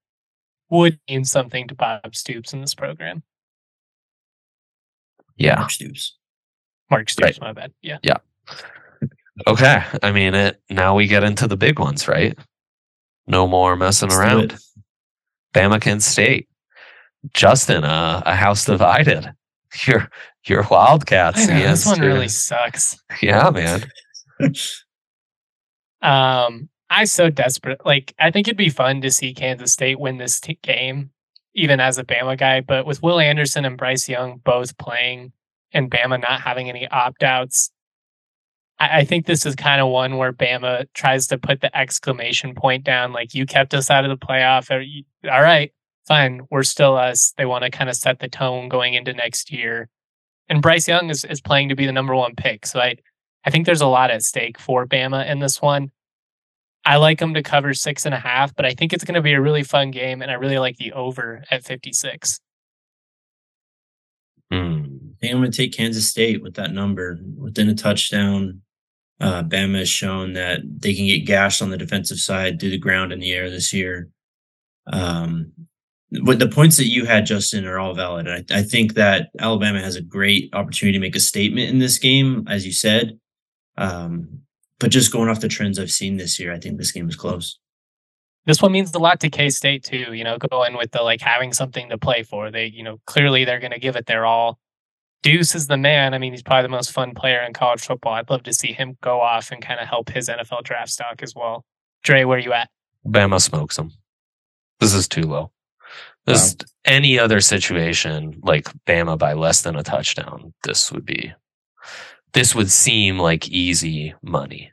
[0.74, 3.24] would mean something to Bob Stoops in this program.
[5.38, 5.56] Yeah.
[5.56, 6.18] Mark Stoops.
[6.90, 7.74] Mark Stoops, my bad.
[7.82, 8.18] Yeah, Yeah.
[9.48, 9.84] Okay.
[10.04, 12.38] I mean it now we get into the big ones, right?
[13.26, 14.52] No more messing Let's around.
[14.54, 14.60] it.
[15.54, 16.48] Bama Kent State.
[17.34, 19.32] Justin, uh, a house divided.
[19.88, 20.10] Your
[20.46, 23.02] your Wildcats I know, this one really sucks.
[23.22, 23.86] Yeah, man.
[26.02, 27.86] Um, I so desperate.
[27.86, 31.12] Like, I think it'd be fun to see Kansas State win this t- game,
[31.56, 32.62] even as a Bama guy.
[32.62, 35.32] But with Will Anderson and Bryce Young both playing,
[35.72, 37.72] and Bama not having any opt outs,
[38.80, 42.54] I-, I think this is kind of one where Bama tries to put the exclamation
[42.56, 44.70] point down, like "You kept us out of the playoff.
[44.86, 45.72] You- All right,
[46.08, 49.52] fine, we're still us." They want to kind of set the tone going into next
[49.52, 49.90] year.
[50.50, 52.98] And Bryce Young is, is playing to be the number one pick, so I
[53.46, 55.92] I think there's a lot at stake for Bama in this one.
[56.86, 59.22] I like them to cover six and a half, but I think it's going to
[59.22, 62.40] be a really fun game, and I really like the over at 56.
[64.52, 64.58] Hmm.
[64.58, 68.62] I think I'm going to take Kansas State with that number within a touchdown.
[69.22, 72.78] Uh, Bama has shown that they can get gashed on the defensive side, do the
[72.78, 74.10] ground in the air this year.
[74.92, 75.54] Um,
[76.24, 78.28] but the points that you had, Justin, are all valid.
[78.28, 81.98] I, I think that Alabama has a great opportunity to make a statement in this
[81.98, 83.18] game, as you said.
[83.78, 84.43] Um,
[84.84, 87.16] but just going off the trends I've seen this year, I think this game is
[87.16, 87.58] close.
[88.46, 90.12] This one means a lot to K State too.
[90.12, 92.52] You know, going with the like having something to play for.
[92.52, 94.60] They, you know, clearly they're going to give it their all.
[95.22, 96.14] Deuce is the man.
[96.14, 98.12] I mean, he's probably the most fun player in college football.
[98.12, 101.24] I'd love to see him go off and kind of help his NFL draft stock
[101.24, 101.64] as well.
[102.04, 102.70] Dre, where are you at?
[103.08, 103.94] Bama smokes them.
[104.82, 105.54] This is too low.
[106.26, 111.32] This any other situation like Bama by less than a touchdown, this would be
[112.34, 114.73] this would seem like easy money.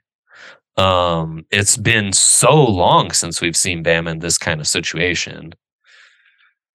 [0.81, 5.53] Um, it's been so long since we've seen Bama in this kind of situation.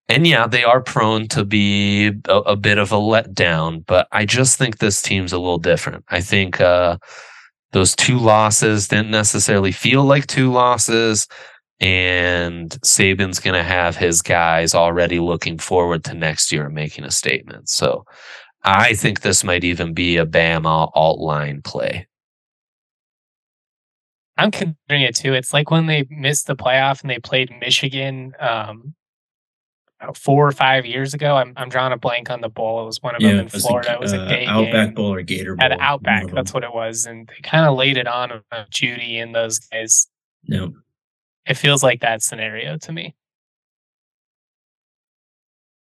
[0.08, 4.26] And yeah, they are prone to be a, a bit of a letdown, but I
[4.26, 6.06] just think this team's a little different.
[6.10, 6.98] I think uh,
[7.72, 11.28] those two losses didn't necessarily feel like two losses
[11.80, 17.06] and Saban's going to have his guys already looking forward to next year and making
[17.06, 17.70] a statement.
[17.70, 18.06] So
[18.63, 22.08] I think this might even be a Bama alt line play.
[24.38, 25.34] I'm considering it too.
[25.34, 28.93] It's like when they missed the playoff and they played Michigan um,
[30.13, 31.36] four or five years ago.
[31.38, 32.84] I'm I'm drawing a blank on the bowl.
[32.84, 33.93] It was one of them in it Florida.
[33.93, 34.93] it was a uh, day Outback game.
[34.95, 35.71] Bowl or Gator Bowl.
[35.71, 36.28] at Outback.
[36.34, 39.60] That's what it was, and they kind of laid it on uh, Judy and those
[39.60, 40.08] guys.
[40.43, 40.71] Yep.
[41.48, 43.15] It feels like that scenario to me.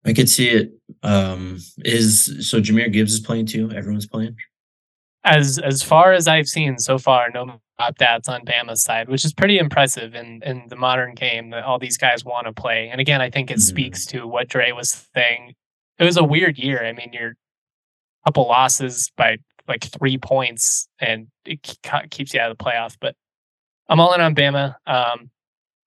[0.05, 0.73] I could see it.
[1.03, 3.71] Um, is so Jahmyr Gibbs is playing too.
[3.73, 4.37] Everyone's playing.
[5.27, 9.25] As as far as I've seen so far, no opt outs on Bama's side, which
[9.25, 12.89] is pretty impressive in in the modern game that all these guys want to play.
[12.89, 13.63] And again, I think it Mhm.
[13.63, 15.55] speaks to what Dre was saying.
[15.99, 16.85] It was a weird year.
[16.87, 17.35] I mean, you're a
[18.27, 22.97] couple losses by like three points, and it ke- keeps you out of the playoff.
[23.01, 23.17] But
[23.89, 24.77] I'm all in on Bama.
[24.87, 25.31] Um,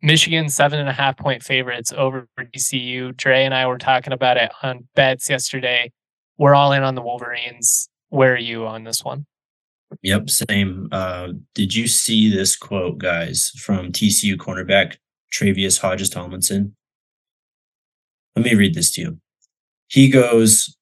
[0.01, 3.13] Michigan seven and a half point favorites over TCU.
[3.13, 5.91] Dre and I were talking about it on bets yesterday.
[6.37, 7.89] We're all in on the Wolverines.
[8.09, 9.25] Where are you on this one?
[10.03, 10.87] Yep, same.
[10.91, 14.97] Uh, did you see this quote, guys, from TCU cornerback
[15.33, 16.75] Tre'Vius Hodges-Tomlinson?
[18.35, 19.19] Let me read this to you.
[19.87, 20.75] He goes,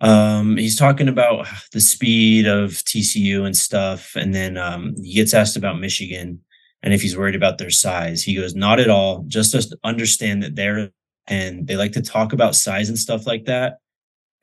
[0.00, 5.34] um, he's talking about the speed of TCU and stuff, and then um, he gets
[5.34, 6.40] asked about Michigan
[6.82, 8.22] and if he's worried about their size.
[8.22, 9.24] He goes, "Not at all.
[9.26, 10.90] Just to understand that they're
[11.26, 13.78] and they like to talk about size and stuff like that.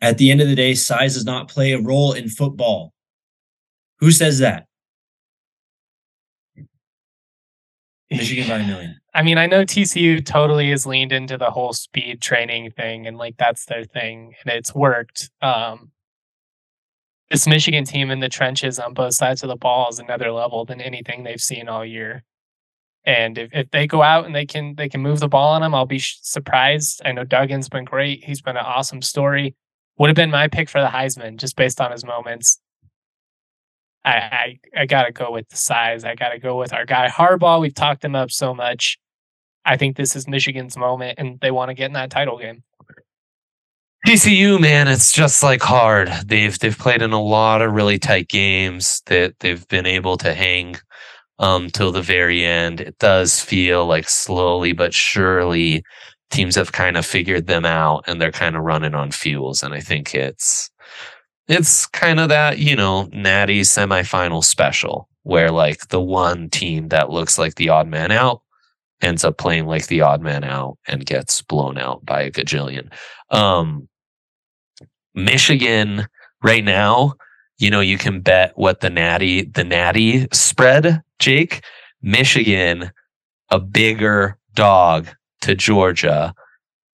[0.02, 2.94] At the end of the day, size does not play a role in football."
[4.00, 4.66] Who says that?
[8.12, 9.00] Michigan by a million.
[9.14, 13.18] I mean, I know TCU totally has leaned into the whole speed training thing and
[13.18, 15.30] like that's their thing and it's worked.
[15.42, 15.92] Um
[17.30, 20.66] this Michigan team in the trenches on both sides of the ball is another level
[20.66, 22.24] than anything they've seen all year.
[23.06, 25.62] And if, if they go out and they can they can move the ball on
[25.62, 27.02] them, I'll be surprised.
[27.04, 28.24] I know Duggan's been great.
[28.24, 29.56] He's been an awesome story.
[29.98, 32.60] Would have been my pick for the Heisman just based on his moments.
[34.06, 36.04] I, I I gotta go with the size.
[36.04, 37.62] I gotta go with our guy Harbaugh.
[37.62, 38.98] We've talked him up so much.
[39.66, 42.64] I think this is Michigan's moment, and they want to get in that title game.
[44.06, 46.10] TCU, man, it's just like hard.
[46.26, 50.34] They've they've played in a lot of really tight games that they've been able to
[50.34, 50.76] hang
[51.40, 52.82] um till the very end.
[52.82, 55.84] It does feel like slowly but surely
[56.34, 59.64] teams have kind of figured them out and they're kind of running on fuels.
[59.64, 60.70] And I think it's
[61.48, 67.10] it's kind of that, you know, natty semifinal special where like the one team that
[67.10, 68.42] looks like the odd man out
[69.02, 72.92] ends up playing like the odd man out and gets blown out by a gajillion.
[73.30, 73.88] Um,
[75.14, 76.08] Michigan
[76.42, 77.14] right now,
[77.60, 81.64] you know, you can bet what the natty, the natty spread, Jake.
[82.02, 82.92] Michigan,
[83.50, 85.08] a bigger dog
[85.44, 86.34] to Georgia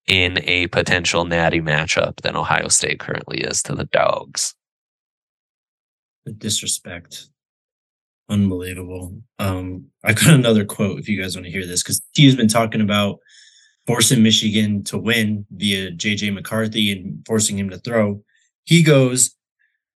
[0.07, 4.55] in a potential natty matchup than Ohio State currently is to the dogs.
[6.25, 7.27] The disrespect.
[8.27, 9.21] Unbelievable.
[9.37, 12.35] Um, I got another quote if you guys want to hear this, because he has
[12.35, 13.19] been talking about
[13.85, 18.21] forcing Michigan to win via JJ McCarthy and forcing him to throw.
[18.65, 19.35] He goes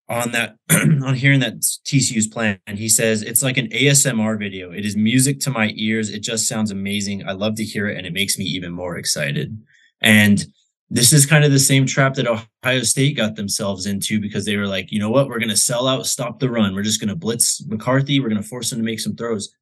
[0.08, 4.70] on that on hearing that TCU's plan, he says it's like an ASMR video.
[4.70, 6.10] It is music to my ears.
[6.10, 7.26] It just sounds amazing.
[7.26, 9.58] I love to hear it, and it makes me even more excited.
[10.00, 10.44] And
[10.90, 14.56] this is kind of the same trap that Ohio State got themselves into because they
[14.56, 16.74] were like, you know what, we're going to sell out, stop the run.
[16.74, 18.20] We're just going to blitz McCarthy.
[18.20, 19.52] We're going to force him to make some throws.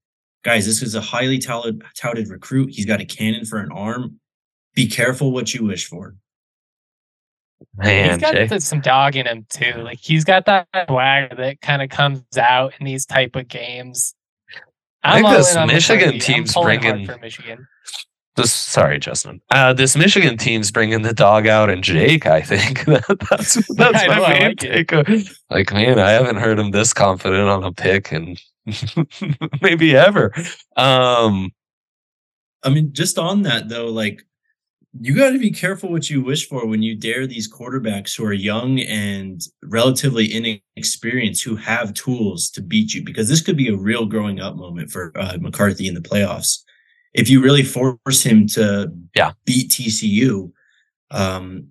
[0.45, 2.71] Guys, this is a highly touted, touted recruit.
[2.73, 4.19] He's got a cannon for an arm.
[4.75, 6.17] Be careful what you wish for.
[7.77, 8.59] Man, he's got Jay.
[8.59, 9.73] some dog in him too.
[9.83, 14.15] Like he's got that swagger that kind of comes out in these type of games.
[15.03, 16.15] I think all this in Michigan McCarthy.
[16.15, 17.67] I'm team's bringing- for Michigan.
[18.35, 19.43] This sorry, Justin.
[19.51, 22.25] Uh, this Michigan team's bringing the dog out and Jake.
[22.25, 25.29] I think that's that's I my know, I main like it.
[25.51, 28.41] Like, man, I haven't heard him this confident on a pick and
[29.61, 30.33] maybe ever.
[30.79, 31.51] Um,
[32.63, 34.23] I mean, just on that though, like
[35.01, 38.25] you got to be careful what you wish for when you dare these quarterbacks who
[38.25, 40.33] are young and relatively
[40.77, 44.55] inexperienced who have tools to beat you because this could be a real growing up
[44.57, 46.59] moment for uh, McCarthy in the playoffs.
[47.15, 49.33] If you really force him to Yeah.
[49.47, 50.53] beat TCU,
[51.11, 51.69] um,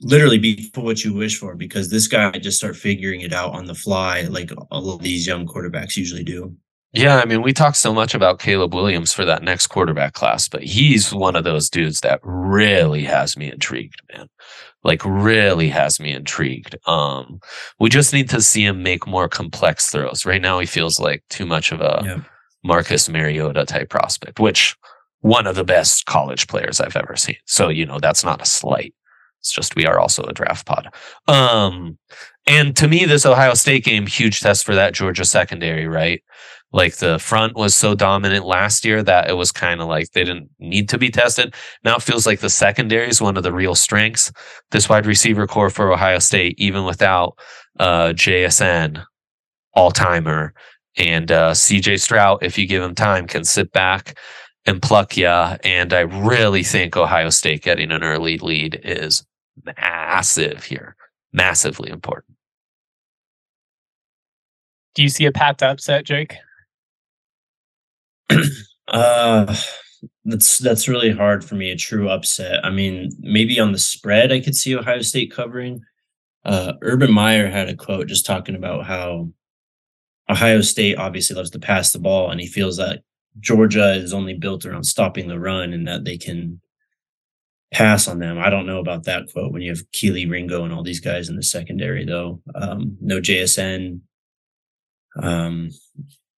[0.00, 3.52] literally be for what you wish for because this guy just start figuring it out
[3.52, 6.56] on the fly like all of these young quarterbacks usually do.
[6.92, 10.48] Yeah, I mean, we talk so much about Caleb Williams for that next quarterback class,
[10.48, 14.28] but he's one of those dudes that really has me intrigued, man.
[14.82, 16.76] Like really has me intrigued.
[16.88, 17.38] Um,
[17.78, 20.24] we just need to see him make more complex throws.
[20.24, 22.20] Right now, he feels like too much of a Yeah.
[22.64, 24.76] Marcus Mariota type prospect, which
[25.20, 27.36] one of the best college players I've ever seen.
[27.46, 28.94] So, you know, that's not a slight.
[29.40, 30.92] It's just we are also a draft pod.
[31.26, 31.98] Um,
[32.46, 36.22] and to me, this Ohio State game, huge test for that Georgia secondary, right?
[36.72, 40.22] Like the front was so dominant last year that it was kind of like they
[40.22, 41.54] didn't need to be tested.
[41.84, 44.32] Now it feels like the secondary is one of the real strengths.
[44.70, 47.36] This wide receiver corps for Ohio State, even without
[47.80, 49.04] uh, JSN,
[49.74, 50.54] all timer,
[50.96, 54.16] and uh, CJ Stroud, if you give him time, can sit back
[54.66, 55.56] and pluck ya.
[55.64, 59.24] And I really think Ohio State getting an early lead is
[59.76, 60.94] massive here,
[61.32, 62.36] massively important.
[64.94, 66.36] Do you see a path to upset, Jake?
[68.88, 69.54] Uh
[70.24, 71.70] that's that's really hard for me.
[71.70, 72.64] A true upset.
[72.64, 75.82] I mean, maybe on the spread, I could see Ohio State covering.
[76.44, 79.30] Uh, Urban Meyer had a quote just talking about how
[80.28, 83.02] Ohio State obviously loves to pass the ball, and he feels that
[83.40, 86.60] Georgia is only built around stopping the run, and that they can
[87.72, 88.38] pass on them.
[88.38, 91.28] I don't know about that quote when you have Kelee Ringo and all these guys
[91.28, 92.42] in the secondary, though.
[92.54, 94.00] Um, no JSN.
[95.20, 95.70] Um,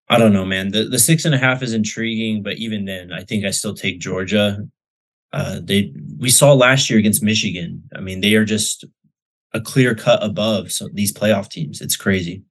[0.09, 0.71] I don't know, man.
[0.71, 3.75] The the six and a half is intriguing, but even then, I think I still
[3.75, 4.59] take Georgia.
[5.33, 7.83] Uh, they we saw last year against Michigan.
[7.97, 8.85] I mean, they are just
[9.55, 11.81] a clear cut above so these playoff teams.
[11.81, 12.43] It's crazy.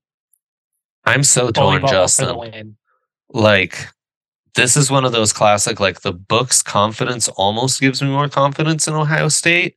[1.06, 2.78] I'm so torn, ball Justin.
[3.30, 3.88] Like,
[4.56, 8.88] this is one of those classic, like, the book's confidence almost gives me more confidence
[8.88, 9.76] in Ohio State.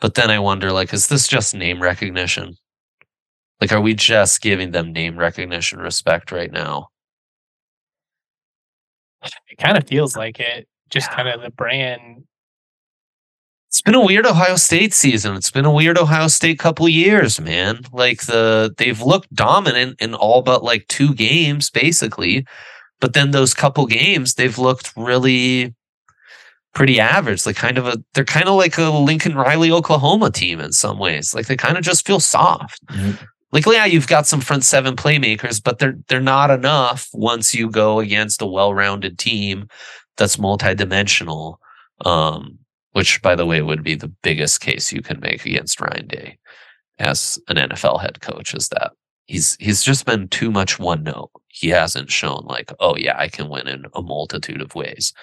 [0.00, 2.56] But then I wonder, like, is this just name recognition?
[3.60, 6.88] Like, are we just giving them name recognition respect right now?
[9.48, 10.68] It kind of feels like it.
[10.90, 12.24] Just kind of the brand.
[13.68, 15.34] It's been a weird Ohio State season.
[15.34, 17.80] It's been a weird Ohio State couple years, man.
[17.92, 22.46] Like the they've looked dominant in all but like two games, basically.
[23.00, 25.74] But then those couple games, they've looked really
[26.74, 27.44] pretty average.
[27.46, 30.98] Like kind of a they're kind of like a Lincoln Riley Oklahoma team in some
[30.98, 31.34] ways.
[31.34, 32.80] Like they kind of just feel soft.
[33.56, 37.70] Like yeah, you've got some front seven playmakers, but they're they're not enough once you
[37.70, 39.68] go against a well-rounded team
[40.18, 41.56] that's multidimensional.
[42.04, 42.58] Um
[42.92, 46.38] which, by the way, would be the biggest case you can make against Ryan Day
[46.98, 48.92] as an NFL head coach is that
[49.26, 51.30] he's he's just been too much one note.
[51.48, 55.14] He hasn't shown like, oh yeah, I can win in a multitude of ways,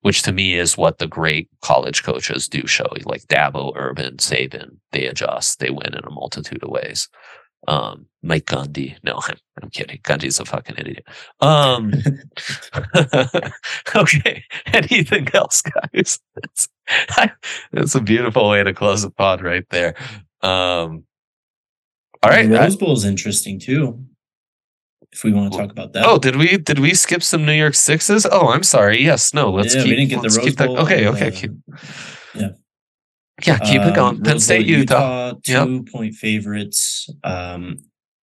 [0.00, 2.88] which to me is what the great college coaches do show.
[3.04, 7.08] Like Dabo, Urban, Saban, they adjust, they win in a multitude of ways.
[7.66, 8.96] Um, Mike Gundy.
[9.02, 9.98] no, I'm, I'm kidding.
[9.98, 11.06] Gundy's a fucking idiot.
[11.40, 11.92] Um,
[13.96, 16.18] okay, anything else, guys?
[16.34, 16.68] That's,
[17.72, 19.94] that's a beautiful way to close the pod right there.
[20.42, 21.04] Um,
[22.22, 22.48] all right.
[22.48, 24.04] The Rose Bowl is interesting too.
[25.12, 26.04] If we want to talk about that.
[26.06, 28.26] Oh, did we did we skip some New Year's Sixes?
[28.30, 29.00] Oh, I'm sorry.
[29.00, 29.50] Yes, no.
[29.50, 29.90] Let's yeah, keep.
[29.90, 30.74] we didn't get the Rose Bowl.
[30.74, 31.30] That, okay, okay.
[31.30, 31.52] keep,
[32.34, 32.48] yeah.
[33.42, 34.22] Yeah, keep it going.
[34.22, 35.26] Penn State, Utah.
[35.26, 35.92] Utah two yep.
[35.92, 37.08] point favorites.
[37.24, 37.78] Um,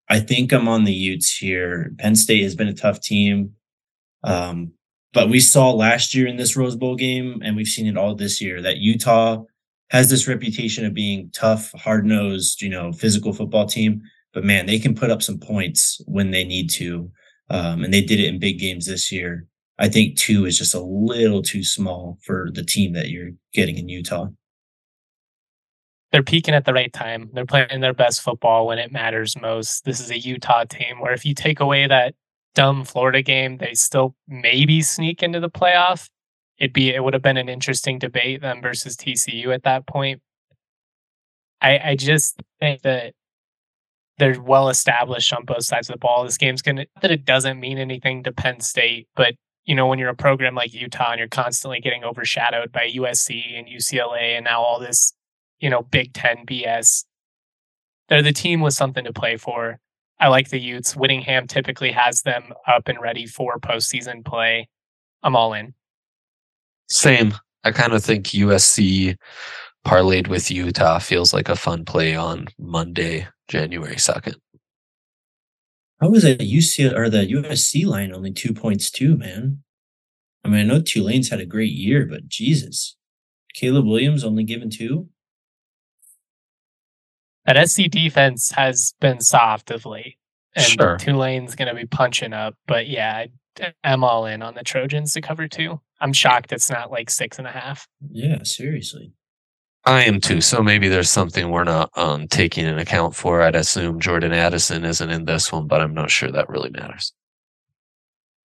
[0.09, 1.93] I think I'm on the Utes here.
[1.97, 3.53] Penn State has been a tough team.
[4.24, 4.72] Um,
[5.14, 8.16] but we saw last year in this Rose Bowl game, and we've seen it all
[8.16, 9.43] this year, that Utah
[9.89, 14.01] has this reputation of being tough, hard nosed, you know, physical football team.
[14.34, 17.12] But man, they can put up some points when they need to.
[17.49, 19.45] Um, and they did it in big games this year.
[19.78, 23.78] I think two is just a little too small for the team that you're getting
[23.78, 24.28] in Utah.
[26.12, 27.30] They're peaking at the right time.
[27.34, 29.86] They're playing their best football when it matters most.
[29.86, 32.16] This is a Utah team where if you take away that
[32.53, 36.09] dumb Florida game, they still maybe sneak into the playoff
[36.62, 40.22] it'd be it would have been an interesting debate them versus TCU at that point.
[41.59, 43.14] I I just think that
[44.20, 46.24] they're well established on both sides of the ball.
[46.24, 49.34] This game's gonna that it doesn't mean anything to Penn State, but
[49.66, 53.57] you know when you're a program like Utah and you're constantly getting overshadowed by USC
[53.57, 55.14] and UCLA and now all this
[55.62, 57.05] you know Big Ten BS,
[58.09, 59.80] they're the team with something to play for.
[60.20, 60.95] I like the Utes.
[60.95, 64.68] Whittingham typically has them up and ready for postseason play.
[65.24, 65.74] I'm all in.
[66.89, 67.34] Same.
[67.64, 69.16] I kind of think USC
[69.86, 74.36] parlayed with Utah feels like a fun play on Monday, January 2nd.
[75.99, 79.64] How was that UC or the USC line only two points too, man?
[80.43, 82.95] I mean, I know Tulane's had a great year, but Jesus,
[83.53, 85.09] Caleb Williams only given two.
[87.45, 90.17] That SC defense has been soft of late,
[90.55, 90.97] and sure.
[90.97, 92.55] Tulane's going to be punching up.
[92.67, 93.25] But yeah,
[93.83, 95.79] I'm all in on the Trojans to cover two.
[95.99, 97.87] I'm shocked it's not like six and a half.
[98.09, 99.13] Yeah, seriously.
[99.85, 100.41] I am too.
[100.41, 103.41] So maybe there's something we're not um, taking in account for.
[103.41, 107.13] I'd assume Jordan Addison isn't in this one, but I'm not sure that really matters.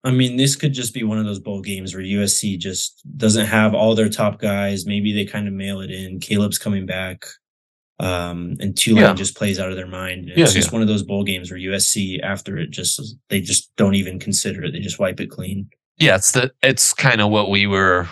[0.02, 3.46] I mean, this could just be one of those bowl games where USC just doesn't
[3.46, 4.86] have all their top guys.
[4.86, 6.20] Maybe they kind of mail it in.
[6.20, 7.26] Caleb's coming back.
[7.98, 9.14] Um, and Tulane yeah.
[9.14, 10.28] just plays out of their mind.
[10.28, 10.72] It's yeah, just yeah.
[10.72, 14.64] one of those bowl games where USC, after it, just they just don't even consider
[14.64, 14.72] it.
[14.72, 15.70] They just wipe it clean.
[15.98, 18.06] Yeah, it's the it's kind of what we were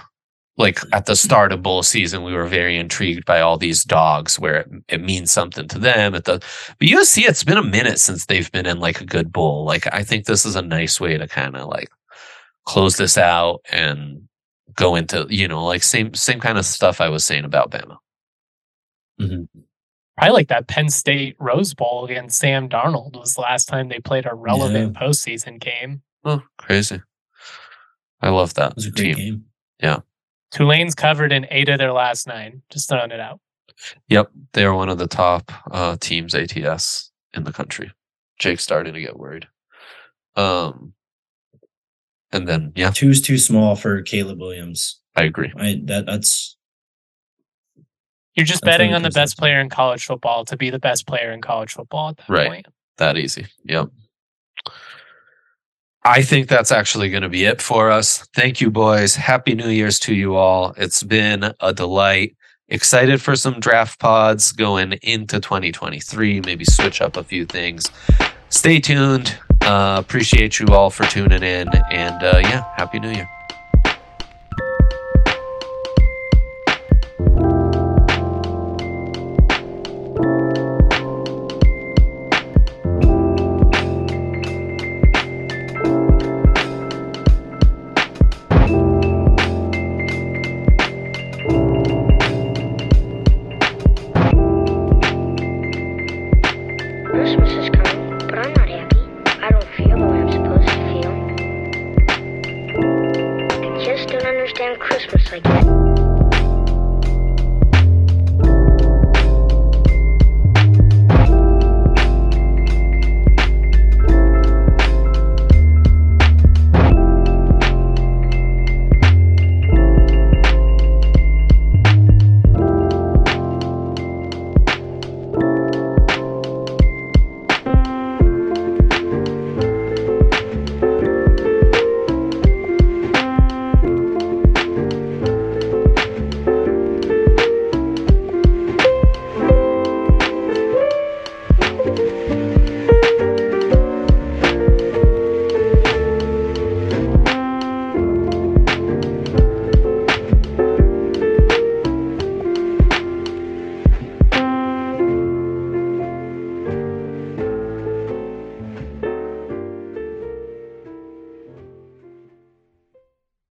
[0.56, 2.24] like at the start of bowl season.
[2.24, 6.14] We were very intrigued by all these dogs, where it, it means something to them.
[6.14, 6.42] At the
[6.78, 9.66] but USC, it's been a minute since they've been in like a good bowl.
[9.66, 11.90] Like I think this is a nice way to kind of like
[12.64, 14.22] close this out and
[14.76, 17.98] go into you know like same same kind of stuff I was saying about Bama.
[19.20, 19.60] Mm-hmm
[20.16, 23.98] probably like that Penn State Rose Bowl against Sam Darnold was the last time they
[23.98, 25.00] played a relevant yeah.
[25.00, 26.02] postseason game.
[26.24, 27.00] Oh, crazy.
[28.20, 28.70] I love that.
[28.70, 29.16] It was a great team.
[29.16, 29.44] game.
[29.82, 29.98] Yeah.
[30.50, 32.62] Tulane's covered in eight of their last nine.
[32.70, 33.40] Just throwing it out.
[34.08, 34.30] Yep.
[34.52, 37.92] They are one of the top uh, teams ATS in the country.
[38.38, 39.48] Jake's starting to get worried.
[40.36, 40.94] Um,
[42.32, 45.00] and then yeah, two's too small for Caleb Williams.
[45.14, 45.52] I agree.
[45.56, 46.53] I that that's
[48.34, 51.06] you're just That's betting on the best player in college football to be the best
[51.06, 52.48] player in college football at that right.
[52.48, 52.66] point.
[52.96, 53.46] That easy.
[53.64, 53.90] Yep.
[56.06, 58.26] I think that's actually going to be it for us.
[58.34, 59.16] Thank you, boys.
[59.16, 60.74] Happy New Year's to you all.
[60.76, 62.36] It's been a delight.
[62.68, 66.40] Excited for some draft pods going into 2023.
[66.40, 67.90] Maybe switch up a few things.
[68.50, 69.38] Stay tuned.
[69.62, 71.68] Uh, appreciate you all for tuning in.
[71.90, 73.28] And uh, yeah, Happy New Year.